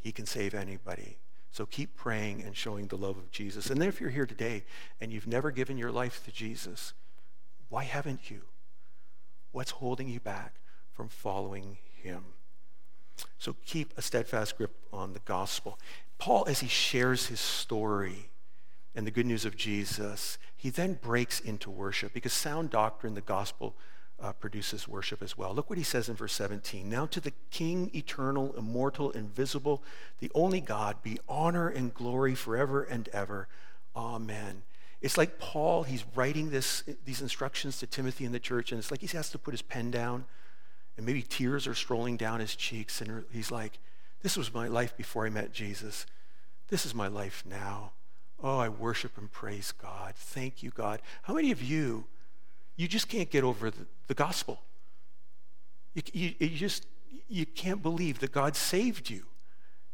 he 0.00 0.12
can 0.12 0.26
save 0.26 0.54
anybody. 0.54 1.18
So 1.50 1.66
keep 1.66 1.96
praying 1.96 2.42
and 2.42 2.54
showing 2.54 2.86
the 2.86 2.96
love 2.96 3.16
of 3.16 3.30
Jesus. 3.30 3.70
And 3.70 3.80
then 3.80 3.88
if 3.88 4.00
you're 4.00 4.10
here 4.10 4.26
today 4.26 4.64
and 5.00 5.12
you've 5.12 5.26
never 5.26 5.50
given 5.50 5.78
your 5.78 5.90
life 5.90 6.22
to 6.24 6.30
Jesus, 6.30 6.92
why 7.68 7.84
haven't 7.84 8.30
you? 8.30 8.42
What's 9.50 9.72
holding 9.72 10.08
you 10.08 10.20
back 10.20 10.54
from 10.92 11.08
following 11.08 11.78
him? 12.02 12.24
So 13.38 13.56
keep 13.66 13.96
a 13.96 14.02
steadfast 14.02 14.56
grip 14.56 14.74
on 14.92 15.12
the 15.12 15.20
gospel. 15.20 15.78
Paul, 16.18 16.44
as 16.48 16.60
he 16.60 16.68
shares 16.68 17.26
his 17.26 17.40
story 17.40 18.30
and 18.94 19.06
the 19.06 19.10
good 19.10 19.26
news 19.26 19.44
of 19.44 19.56
Jesus, 19.56 20.38
he 20.56 20.70
then 20.70 20.94
breaks 20.94 21.40
into 21.40 21.70
worship 21.70 22.12
because 22.12 22.32
sound 22.32 22.70
doctrine, 22.70 23.14
the 23.14 23.20
gospel, 23.20 23.74
uh, 24.20 24.32
produces 24.32 24.88
worship 24.88 25.22
as 25.22 25.38
well. 25.38 25.54
Look 25.54 25.70
what 25.70 25.78
he 25.78 25.84
says 25.84 26.08
in 26.08 26.16
verse 26.16 26.32
17. 26.32 26.88
Now 26.88 27.06
to 27.06 27.20
the 27.20 27.32
King, 27.50 27.90
eternal, 27.94 28.52
immortal, 28.56 29.12
invisible, 29.12 29.82
the 30.18 30.30
only 30.34 30.60
God, 30.60 31.02
be 31.02 31.18
honor 31.28 31.68
and 31.68 31.94
glory 31.94 32.34
forever 32.34 32.82
and 32.82 33.08
ever. 33.12 33.46
Amen. 33.94 34.62
It's 35.00 35.16
like 35.16 35.38
Paul, 35.38 35.84
he's 35.84 36.04
writing 36.16 36.50
this, 36.50 36.82
these 37.04 37.22
instructions 37.22 37.78
to 37.78 37.86
Timothy 37.86 38.24
in 38.24 38.32
the 38.32 38.40
church, 38.40 38.72
and 38.72 38.80
it's 38.80 38.90
like 38.90 39.00
he 39.00 39.16
has 39.16 39.30
to 39.30 39.38
put 39.38 39.52
his 39.52 39.62
pen 39.62 39.92
down, 39.92 40.24
and 40.98 41.06
maybe 41.06 41.22
tears 41.22 41.68
are 41.68 41.74
strolling 41.74 42.16
down 42.16 42.40
his 42.40 42.56
cheeks, 42.56 43.00
and 43.00 43.24
he's 43.32 43.52
like, 43.52 43.78
This 44.22 44.36
was 44.36 44.52
my 44.52 44.66
life 44.66 44.96
before 44.96 45.24
I 45.24 45.30
met 45.30 45.52
Jesus. 45.52 46.04
This 46.68 46.84
is 46.84 46.94
my 46.94 47.06
life 47.06 47.44
now. 47.48 47.92
Oh, 48.42 48.58
I 48.58 48.68
worship 48.68 49.16
and 49.16 49.30
praise 49.30 49.72
God. 49.72 50.14
Thank 50.16 50.62
you, 50.62 50.70
God. 50.70 51.00
How 51.22 51.34
many 51.34 51.52
of 51.52 51.62
you, 51.62 52.04
you 52.76 52.88
just 52.88 53.08
can't 53.08 53.30
get 53.30 53.44
over 53.44 53.70
the, 53.70 53.86
the 54.08 54.14
gospel? 54.14 54.60
You, 55.94 56.02
you, 56.12 56.34
you 56.40 56.48
just, 56.50 56.84
you 57.28 57.46
can't 57.46 57.82
believe 57.82 58.18
that 58.18 58.32
God 58.32 58.56
saved 58.56 59.08
you. 59.08 59.24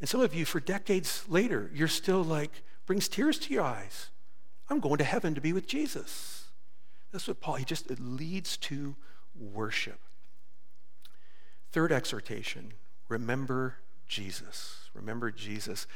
And 0.00 0.08
some 0.08 0.20
of 0.20 0.34
you, 0.34 0.44
for 0.46 0.58
decades 0.58 1.24
later, 1.28 1.70
you're 1.72 1.86
still 1.86 2.24
like, 2.24 2.62
brings 2.86 3.08
tears 3.08 3.38
to 3.40 3.52
your 3.54 3.62
eyes. 3.62 4.08
I'm 4.70 4.80
going 4.80 4.98
to 4.98 5.04
heaven 5.04 5.34
to 5.34 5.40
be 5.40 5.52
with 5.52 5.66
Jesus. 5.66 6.46
That's 7.12 7.28
what 7.28 7.40
Paul, 7.40 7.56
he 7.56 7.64
just 7.64 7.90
it 7.90 8.00
leads 8.00 8.56
to 8.58 8.96
worship. 9.38 10.00
Third 11.74 11.90
exhortation 11.90 12.74
remember 13.08 13.78
Jesus. 14.06 14.90
Remember 14.94 15.32
Jesus. 15.32 15.88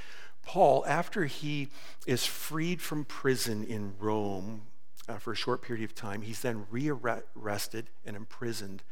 Paul, 0.42 0.84
after 0.88 1.26
he 1.26 1.68
is 2.04 2.26
freed 2.26 2.82
from 2.82 3.04
prison 3.04 3.62
in 3.62 3.94
Rome 4.00 4.62
uh, 5.08 5.18
for 5.18 5.30
a 5.30 5.36
short 5.36 5.62
period 5.62 5.84
of 5.84 5.94
time, 5.94 6.22
he's 6.22 6.40
then 6.40 6.66
rearrested 6.68 7.90
and 8.04 8.16
imprisoned. 8.16 8.82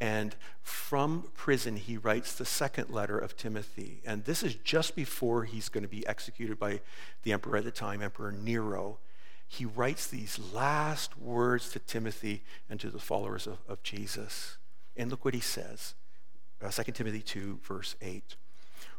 And 0.00 0.36
from 0.62 1.30
prison, 1.34 1.78
he 1.78 1.96
writes 1.96 2.32
the 2.32 2.44
second 2.44 2.90
letter 2.90 3.18
of 3.18 3.36
Timothy. 3.36 4.00
And 4.06 4.24
this 4.24 4.44
is 4.44 4.54
just 4.54 4.94
before 4.94 5.46
he's 5.46 5.68
going 5.68 5.82
to 5.82 5.88
be 5.88 6.06
executed 6.06 6.60
by 6.60 6.78
the 7.24 7.32
emperor 7.32 7.56
at 7.56 7.64
the 7.64 7.72
time, 7.72 8.00
Emperor 8.00 8.30
Nero 8.30 8.98
he 9.48 9.64
writes 9.64 10.06
these 10.06 10.38
last 10.52 11.18
words 11.18 11.70
to 11.70 11.80
Timothy 11.80 12.44
and 12.70 12.78
to 12.78 12.90
the 12.90 13.00
followers 13.00 13.48
of, 13.48 13.58
of 13.68 13.82
Jesus. 13.82 14.58
And 14.96 15.10
look 15.10 15.24
what 15.24 15.34
he 15.34 15.40
says 15.40 15.94
uh, 16.62 16.70
2 16.70 16.92
Timothy 16.92 17.20
2, 17.20 17.60
verse 17.62 17.96
8. 18.00 18.36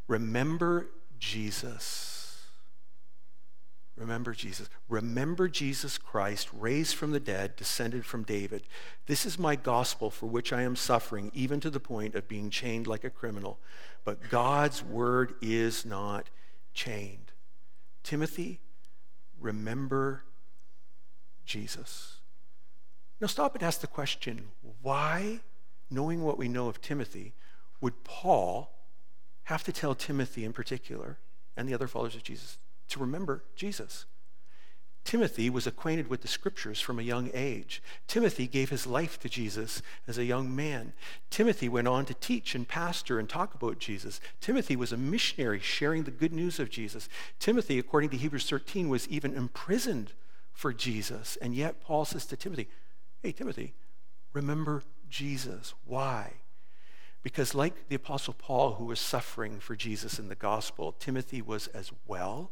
Remember 0.08 0.88
Jesus. 1.20 2.18
Remember 3.98 4.34
Jesus. 4.34 4.70
Remember 4.90 5.48
Jesus 5.48 5.98
Christ, 5.98 6.50
raised 6.54 6.96
from 6.96 7.12
the 7.12 7.20
dead, 7.20 7.56
descended 7.56 8.06
from 8.06 8.24
David. 8.24 8.64
This 9.08 9.26
is 9.26 9.40
my 9.40 9.56
gospel 9.56 10.12
for 10.12 10.28
which 10.28 10.54
I 10.54 10.62
am 10.62 10.76
suffering, 10.76 11.32
even 11.34 11.60
to 11.62 11.72
the 11.72 11.80
point 11.80 12.14
of 12.14 12.28
being 12.28 12.52
chained 12.52 12.86
like 12.86 13.04
a 13.04 13.10
criminal. 13.10 13.58
But 14.06 14.30
God's 14.30 14.84
word 14.84 15.34
is 15.42 15.84
not 15.84 16.30
chained. 16.76 17.32
Timothy, 18.04 18.60
remember 19.40 20.24
Jesus. 21.44 22.18
Now 23.20 23.28
stop 23.28 23.56
and 23.56 23.64
ask 23.64 23.82
the 23.82 23.88
question 23.88 24.50
why, 24.84 25.40
knowing 25.90 26.24
what 26.24 26.38
we 26.38 26.48
know 26.48 26.68
of 26.68 26.82
Timothy, 26.82 27.34
would 27.82 28.04
Paul 28.04 28.74
have 29.44 29.64
to 29.64 29.72
tell 29.72 29.96
Timothy 29.96 30.44
in 30.44 30.54
particular 30.54 31.18
and 31.56 31.68
the 31.68 31.74
other 31.74 31.88
followers 31.88 32.16
of 32.16 32.24
Jesus 32.24 32.58
to 32.90 33.00
remember 33.00 33.44
Jesus? 33.56 34.06
Timothy 35.08 35.50
was 35.50 35.66
acquainted 35.66 36.10
with 36.10 36.22
the 36.22 36.28
scriptures 36.28 36.82
from 36.82 37.00
a 37.00 37.04
young 37.04 37.32
age. 37.34 37.82
Timothy 38.08 38.46
gave 38.46 38.72
his 38.72 38.86
life 38.86 39.18
to 39.22 39.30
Jesus 39.30 39.82
as 40.06 40.18
a 40.18 40.26
young 40.26 40.54
man. 40.54 40.92
Timothy 41.30 41.70
went 41.70 41.88
on 41.88 42.04
to 42.08 42.14
teach 42.14 42.56
and 42.56 42.68
pastor 42.68 43.18
and 43.18 43.30
talk 43.30 43.56
about 43.56 43.80
Jesus. 43.80 44.20
Timothy 44.42 44.76
was 44.76 44.92
a 44.92 44.98
missionary 44.98 45.62
sharing 45.62 46.04
the 46.04 46.12
good 46.12 46.34
news 46.34 46.60
of 46.60 46.70
Jesus. 46.70 47.08
Timothy, 47.40 47.80
according 47.80 48.10
to 48.10 48.18
Hebrews 48.18 48.50
13, 48.50 48.90
was 48.90 49.08
even 49.08 49.34
imprisoned 49.34 50.12
for 50.52 50.74
Jesus. 50.74 51.38
And 51.42 51.56
yet, 51.56 51.80
Paul 51.80 52.04
says 52.04 52.26
to 52.26 52.36
Timothy, 52.36 52.68
Hey, 53.24 53.32
Timothy, 53.32 53.76
remember 54.34 54.84
Jesus. 55.10 55.74
Why? 55.86 56.34
Because, 57.28 57.54
like 57.54 57.90
the 57.90 57.96
Apostle 57.96 58.34
Paul, 58.34 58.76
who 58.76 58.86
was 58.86 59.02
suffering 59.02 59.60
for 59.60 59.76
Jesus 59.76 60.18
in 60.18 60.30
the 60.30 60.36
gospel, 60.36 60.94
Timothy 60.94 61.42
was 61.42 61.68
as 61.68 61.92
well. 62.08 62.52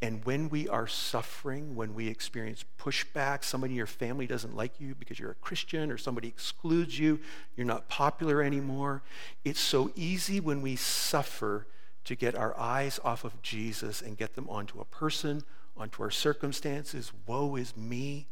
And 0.00 0.24
when 0.24 0.48
we 0.48 0.66
are 0.66 0.86
suffering, 0.86 1.76
when 1.76 1.94
we 1.94 2.08
experience 2.08 2.64
pushback, 2.80 3.44
somebody 3.44 3.74
in 3.74 3.76
your 3.76 3.86
family 3.86 4.26
doesn't 4.26 4.56
like 4.56 4.80
you 4.80 4.94
because 4.94 5.18
you're 5.18 5.32
a 5.32 5.42
Christian 5.42 5.90
or 5.90 5.98
somebody 5.98 6.26
excludes 6.26 6.98
you, 6.98 7.20
you're 7.54 7.66
not 7.66 7.86
popular 7.90 8.42
anymore, 8.42 9.02
it's 9.44 9.60
so 9.60 9.92
easy 9.94 10.40
when 10.40 10.62
we 10.62 10.74
suffer 10.74 11.66
to 12.04 12.14
get 12.14 12.34
our 12.34 12.58
eyes 12.58 12.98
off 13.04 13.24
of 13.24 13.42
Jesus 13.42 14.00
and 14.00 14.16
get 14.16 14.36
them 14.36 14.48
onto 14.48 14.80
a 14.80 14.86
person 14.86 15.42
onto 15.76 16.02
our 16.02 16.10
circumstances. 16.10 17.12
Woe 17.26 17.56
is 17.56 17.76
me. 17.76 18.26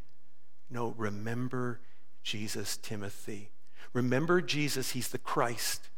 No, 0.70 0.94
remember 0.96 1.80
Jesus, 2.22 2.78
Timothy. 2.78 3.51
Remember 3.92 4.40
Jesus, 4.40 4.92
he's 4.92 5.08
the 5.08 5.18
Christ. 5.18 5.88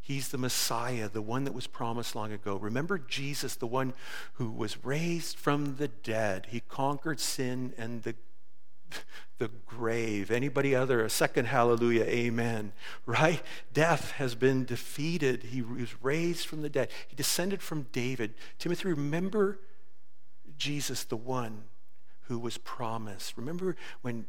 He's 0.00 0.28
the 0.28 0.38
Messiah, 0.38 1.08
the 1.08 1.20
one 1.20 1.44
that 1.44 1.52
was 1.52 1.66
promised 1.66 2.16
long 2.16 2.32
ago. 2.32 2.56
Remember 2.56 2.98
Jesus, 2.98 3.56
the 3.56 3.66
one 3.66 3.92
who 4.34 4.50
was 4.50 4.82
raised 4.82 5.36
from 5.36 5.76
the 5.76 5.88
dead. 5.88 6.46
He 6.48 6.60
conquered 6.60 7.20
sin 7.20 7.74
and 7.76 8.02
the, 8.02 8.14
the 9.36 9.50
grave. 9.66 10.30
Anybody 10.30 10.74
other? 10.74 11.04
A 11.04 11.10
second 11.10 11.44
hallelujah, 11.44 12.04
amen. 12.04 12.72
Right? 13.04 13.42
Death 13.74 14.12
has 14.12 14.34
been 14.34 14.64
defeated. 14.64 15.42
He 15.42 15.60
was 15.60 16.02
raised 16.02 16.46
from 16.46 16.62
the 16.62 16.70
dead. 16.70 16.88
He 17.06 17.14
descended 17.14 17.60
from 17.60 17.88
David. 17.92 18.32
Timothy, 18.58 18.88
remember 18.88 19.58
Jesus, 20.56 21.04
the 21.04 21.16
one 21.16 21.64
who 22.28 22.38
was 22.38 22.56
promised. 22.56 23.36
Remember 23.36 23.76
when 24.00 24.24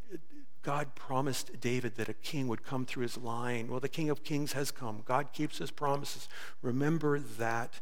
God 0.62 0.96
promised 0.96 1.60
David 1.62 1.96
that 1.96 2.10
a 2.10 2.14
king 2.14 2.48
would 2.48 2.64
come 2.64 2.86
through 2.86 3.04
his 3.04 3.18
line? 3.18 3.68
Well, 3.70 3.80
the 3.80 3.90
King 3.90 4.10
of 4.10 4.24
Kings 4.24 4.54
has 4.54 4.72
come. 4.72 5.04
God 5.06 5.32
keeps 5.32 5.58
his 5.58 5.72
promises. 5.72 6.28
Remember 6.62 7.20
that 7.20 7.80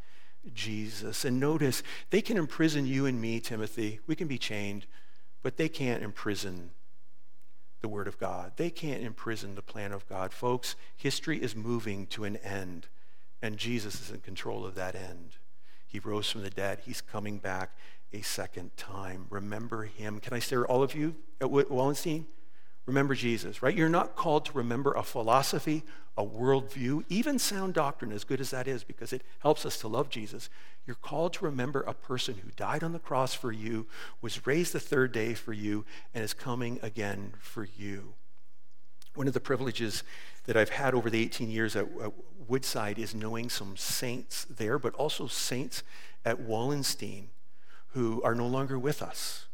Jesus. 0.53 1.25
And 1.25 1.39
notice, 1.39 1.83
they 2.09 2.21
can 2.21 2.37
imprison 2.37 2.85
you 2.85 3.05
and 3.05 3.19
me, 3.19 3.39
Timothy. 3.39 3.99
We 4.07 4.15
can 4.15 4.27
be 4.27 4.37
chained, 4.37 4.85
but 5.43 5.57
they 5.57 5.69
can't 5.69 6.03
imprison 6.03 6.71
the 7.81 7.87
Word 7.87 8.07
of 8.07 8.19
God. 8.19 8.53
They 8.55 8.69
can't 8.69 9.03
imprison 9.03 9.55
the 9.55 9.61
plan 9.61 9.91
of 9.91 10.07
God. 10.07 10.31
Folks, 10.31 10.75
history 10.95 11.41
is 11.41 11.55
moving 11.55 12.07
to 12.07 12.23
an 12.23 12.37
end, 12.37 12.87
and 13.41 13.57
Jesus 13.57 14.01
is 14.01 14.11
in 14.11 14.19
control 14.19 14.65
of 14.65 14.75
that 14.75 14.95
end. 14.95 15.37
He 15.85 15.99
rose 15.99 16.29
from 16.29 16.43
the 16.43 16.49
dead. 16.49 16.79
He's 16.85 17.01
coming 17.01 17.37
back 17.37 17.71
a 18.13 18.21
second 18.21 18.75
time. 18.77 19.27
Remember 19.29 19.83
him. 19.83 20.19
Can 20.19 20.33
I 20.33 20.39
say 20.39 20.57
all 20.57 20.83
of 20.83 20.95
you 20.95 21.15
at 21.41 21.49
Wallenstein? 21.49 22.25
Remember 22.87 23.15
Jesus, 23.15 23.61
right? 23.61 23.75
You're 23.75 23.89
not 23.89 24.15
called 24.15 24.45
to 24.45 24.53
remember 24.53 24.93
a 24.93 25.03
philosophy, 25.03 25.83
a 26.17 26.25
worldview, 26.25 27.03
even 27.09 27.37
sound 27.37 27.73
doctrine, 27.73 28.13
as 28.13 28.23
good 28.23 28.39
as 28.39 28.49
that 28.51 28.67
is, 28.67 28.83
because 28.85 29.11
it 29.11 29.23
helps 29.39 29.65
us 29.65 29.77
to 29.79 29.89
love 29.89 30.09
Jesus. 30.09 30.49
You're 30.87 30.95
called 30.95 31.33
to 31.33 31.45
remember 31.45 31.81
a 31.81 31.93
person 31.93 32.35
who 32.35 32.49
died 32.55 32.83
on 32.83 32.93
the 32.93 32.99
cross 32.99 33.33
for 33.33 33.51
you, 33.51 33.87
was 34.21 34.47
raised 34.47 34.71
the 34.71 34.79
third 34.79 35.11
day 35.11 35.33
for 35.33 35.51
you, 35.51 35.83
and 36.13 36.23
is 36.23 36.33
coming 36.33 36.79
again 36.81 37.33
for 37.39 37.67
you. 37.77 38.13
One 39.15 39.27
of 39.27 39.33
the 39.33 39.41
privileges 39.41 40.03
that 40.45 40.55
I've 40.55 40.69
had 40.69 40.93
over 40.93 41.09
the 41.09 41.21
18 41.21 41.51
years 41.51 41.75
at, 41.75 41.87
at 42.01 42.13
Woodside 42.47 42.97
is 42.97 43.13
knowing 43.13 43.49
some 43.49 43.75
saints 43.75 44.45
there, 44.45 44.79
but 44.79 44.93
also 44.95 45.27
saints 45.27 45.83
at 46.23 46.39
Wallenstein 46.39 47.31
who 47.89 48.21
are 48.23 48.35
no 48.35 48.47
longer 48.47 48.79
with 48.79 49.01
us. 49.01 49.46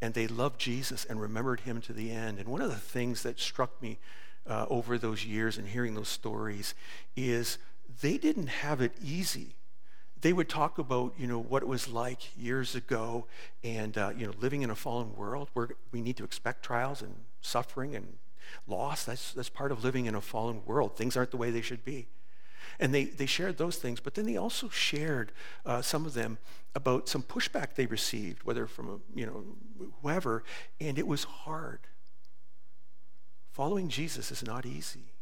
And 0.00 0.14
they 0.14 0.26
loved 0.26 0.60
Jesus 0.60 1.04
and 1.04 1.20
remembered 1.20 1.60
him 1.60 1.80
to 1.82 1.92
the 1.92 2.10
end. 2.10 2.38
And 2.38 2.48
one 2.48 2.60
of 2.60 2.70
the 2.70 2.76
things 2.76 3.22
that 3.22 3.40
struck 3.40 3.80
me 3.80 3.98
uh, 4.46 4.66
over 4.68 4.98
those 4.98 5.24
years 5.24 5.58
and 5.58 5.68
hearing 5.68 5.94
those 5.94 6.08
stories 6.08 6.74
is 7.16 7.58
they 8.02 8.18
didn't 8.18 8.48
have 8.48 8.80
it 8.80 8.92
easy. 9.02 9.54
They 10.20 10.32
would 10.32 10.48
talk 10.48 10.78
about, 10.78 11.14
you 11.18 11.26
know, 11.26 11.38
what 11.40 11.62
it 11.62 11.68
was 11.68 11.88
like 11.88 12.36
years 12.36 12.74
ago 12.74 13.26
and, 13.62 13.96
uh, 13.96 14.12
you 14.16 14.26
know, 14.26 14.32
living 14.40 14.62
in 14.62 14.70
a 14.70 14.74
fallen 14.74 15.14
world 15.14 15.48
where 15.54 15.70
we 15.92 16.00
need 16.00 16.16
to 16.16 16.24
expect 16.24 16.62
trials 16.62 17.02
and 17.02 17.14
suffering 17.40 17.94
and 17.94 18.16
loss. 18.66 19.04
That's, 19.04 19.32
that's 19.32 19.48
part 19.48 19.72
of 19.72 19.84
living 19.84 20.06
in 20.06 20.14
a 20.14 20.20
fallen 20.20 20.62
world. 20.64 20.96
Things 20.96 21.16
aren't 21.16 21.30
the 21.30 21.36
way 21.36 21.50
they 21.50 21.60
should 21.60 21.84
be. 21.84 22.06
And 22.78 22.94
they, 22.94 23.04
they 23.04 23.26
shared 23.26 23.58
those 23.58 23.76
things, 23.76 24.00
but 24.00 24.14
then 24.14 24.26
they 24.26 24.36
also 24.36 24.68
shared, 24.68 25.32
uh, 25.64 25.82
some 25.82 26.06
of 26.06 26.14
them, 26.14 26.38
about 26.74 27.08
some 27.08 27.22
pushback 27.22 27.74
they 27.74 27.86
received, 27.86 28.42
whether 28.44 28.66
from, 28.66 28.88
a, 28.88 29.18
you 29.18 29.26
know, 29.26 29.44
whoever, 30.02 30.44
and 30.80 30.98
it 30.98 31.06
was 31.06 31.24
hard. 31.24 31.80
Following 33.52 33.88
Jesus 33.88 34.30
is 34.30 34.44
not 34.44 34.66
easy. 34.66 35.12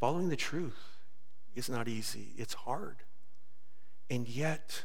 Following 0.00 0.30
the 0.30 0.36
truth 0.36 0.98
is 1.54 1.68
not 1.68 1.88
easy. 1.88 2.28
It's 2.38 2.54
hard. 2.54 2.96
And 4.08 4.26
yet, 4.26 4.84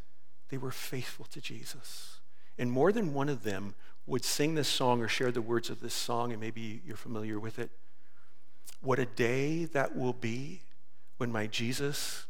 they 0.49 0.57
were 0.57 0.71
faithful 0.71 1.25
to 1.31 1.39
Jesus. 1.39 2.19
And 2.57 2.69
more 2.69 2.91
than 2.91 3.13
one 3.13 3.29
of 3.29 3.43
them 3.43 3.75
would 4.05 4.25
sing 4.25 4.55
this 4.55 4.67
song 4.67 5.01
or 5.01 5.07
share 5.07 5.31
the 5.31 5.41
words 5.41 5.69
of 5.69 5.79
this 5.79 5.93
song, 5.93 6.31
and 6.31 6.41
maybe 6.41 6.81
you're 6.85 6.97
familiar 6.97 7.39
with 7.39 7.59
it. 7.59 7.71
What 8.81 8.99
a 8.99 9.05
day 9.05 9.65
that 9.65 9.95
will 9.95 10.13
be 10.13 10.63
when 11.21 11.31
my 11.31 11.45
Jesus 11.45 12.25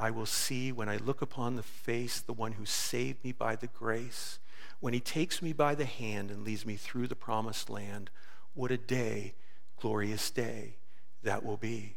I 0.00 0.10
will 0.10 0.26
see 0.26 0.72
when 0.72 0.88
I 0.88 0.96
look 0.96 1.22
upon 1.22 1.54
the 1.54 1.62
face, 1.62 2.18
the 2.18 2.32
one 2.32 2.50
who 2.52 2.66
saved 2.66 3.22
me 3.22 3.30
by 3.30 3.54
the 3.54 3.68
grace, 3.68 4.40
when 4.80 4.92
he 4.92 4.98
takes 4.98 5.40
me 5.40 5.52
by 5.52 5.76
the 5.76 5.84
hand 5.84 6.32
and 6.32 6.44
leads 6.44 6.66
me 6.66 6.74
through 6.74 7.06
the 7.06 7.14
promised 7.14 7.70
land. 7.70 8.10
What 8.52 8.72
a 8.72 8.78
day, 8.78 9.34
glorious 9.80 10.28
day 10.32 10.74
that 11.22 11.44
will 11.44 11.56
be. 11.56 11.94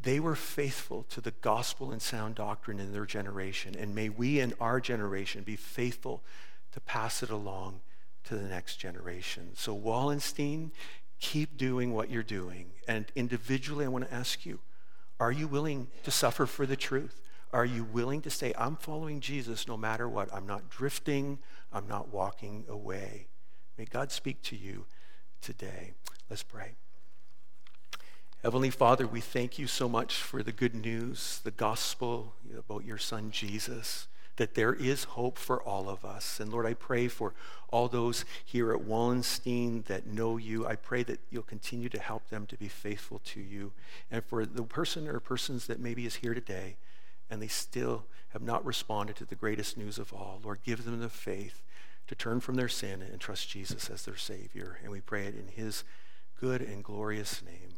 They 0.00 0.20
were 0.20 0.34
faithful 0.34 1.04
to 1.10 1.20
the 1.20 1.34
gospel 1.42 1.92
and 1.92 2.00
sound 2.00 2.36
doctrine 2.36 2.80
in 2.80 2.94
their 2.94 3.04
generation, 3.04 3.76
and 3.78 3.94
may 3.94 4.08
we 4.08 4.40
in 4.40 4.54
our 4.58 4.80
generation 4.80 5.42
be 5.42 5.54
faithful 5.54 6.22
to 6.72 6.80
pass 6.80 7.22
it 7.22 7.28
along 7.28 7.82
to 8.24 8.36
the 8.36 8.48
next 8.48 8.76
generation. 8.76 9.50
So, 9.52 9.74
Wallenstein, 9.74 10.72
keep 11.20 11.58
doing 11.58 11.92
what 11.92 12.08
you're 12.08 12.22
doing. 12.22 12.70
And 12.88 13.04
individually, 13.14 13.84
I 13.84 13.88
want 13.88 14.08
to 14.08 14.14
ask 14.14 14.46
you 14.46 14.60
are 15.20 15.32
you 15.32 15.46
willing 15.46 15.88
to 16.02 16.10
suffer 16.10 16.46
for 16.46 16.66
the 16.66 16.76
truth? 16.76 17.20
Are 17.52 17.64
you 17.64 17.84
willing 17.84 18.20
to 18.22 18.30
say, 18.30 18.52
I'm 18.58 18.76
following 18.76 19.20
Jesus 19.20 19.68
no 19.68 19.76
matter 19.76 20.08
what? 20.08 20.32
I'm 20.34 20.46
not 20.46 20.68
drifting, 20.70 21.38
I'm 21.72 21.86
not 21.86 22.12
walking 22.12 22.64
away. 22.68 23.28
May 23.78 23.84
God 23.84 24.10
speak 24.10 24.42
to 24.42 24.56
you 24.56 24.86
today. 25.40 25.92
Let's 26.28 26.42
pray. 26.42 26.72
Heavenly 28.42 28.70
Father, 28.70 29.06
we 29.06 29.20
thank 29.20 29.58
you 29.58 29.66
so 29.66 29.88
much 29.88 30.16
for 30.16 30.42
the 30.42 30.52
good 30.52 30.74
news, 30.74 31.40
the 31.44 31.50
gospel 31.50 32.34
about 32.58 32.84
your 32.84 32.98
son 32.98 33.30
Jesus 33.30 34.08
that 34.36 34.54
there 34.54 34.74
is 34.74 35.04
hope 35.04 35.38
for 35.38 35.62
all 35.62 35.88
of 35.88 36.04
us. 36.04 36.40
And 36.40 36.52
Lord, 36.52 36.66
I 36.66 36.74
pray 36.74 37.08
for 37.08 37.34
all 37.68 37.88
those 37.88 38.24
here 38.44 38.72
at 38.72 38.82
Wallenstein 38.82 39.84
that 39.86 40.06
know 40.06 40.36
you. 40.36 40.66
I 40.66 40.76
pray 40.76 41.02
that 41.04 41.20
you'll 41.30 41.42
continue 41.42 41.88
to 41.88 42.00
help 42.00 42.28
them 42.28 42.46
to 42.46 42.56
be 42.56 42.68
faithful 42.68 43.20
to 43.26 43.40
you. 43.40 43.72
And 44.10 44.24
for 44.24 44.44
the 44.44 44.62
person 44.62 45.08
or 45.08 45.20
persons 45.20 45.66
that 45.66 45.80
maybe 45.80 46.06
is 46.06 46.16
here 46.16 46.34
today 46.34 46.76
and 47.30 47.40
they 47.40 47.48
still 47.48 48.04
have 48.30 48.42
not 48.42 48.64
responded 48.64 49.16
to 49.16 49.24
the 49.24 49.34
greatest 49.34 49.76
news 49.76 49.98
of 49.98 50.12
all, 50.12 50.40
Lord, 50.42 50.60
give 50.64 50.84
them 50.84 51.00
the 51.00 51.08
faith 51.08 51.62
to 52.06 52.14
turn 52.14 52.40
from 52.40 52.56
their 52.56 52.68
sin 52.68 53.02
and 53.02 53.20
trust 53.20 53.48
Jesus 53.48 53.88
as 53.88 54.04
their 54.04 54.16
Savior. 54.16 54.78
And 54.82 54.92
we 54.92 55.00
pray 55.00 55.26
it 55.26 55.34
in 55.34 55.48
his 55.48 55.84
good 56.40 56.60
and 56.60 56.82
glorious 56.82 57.42
name. 57.42 57.74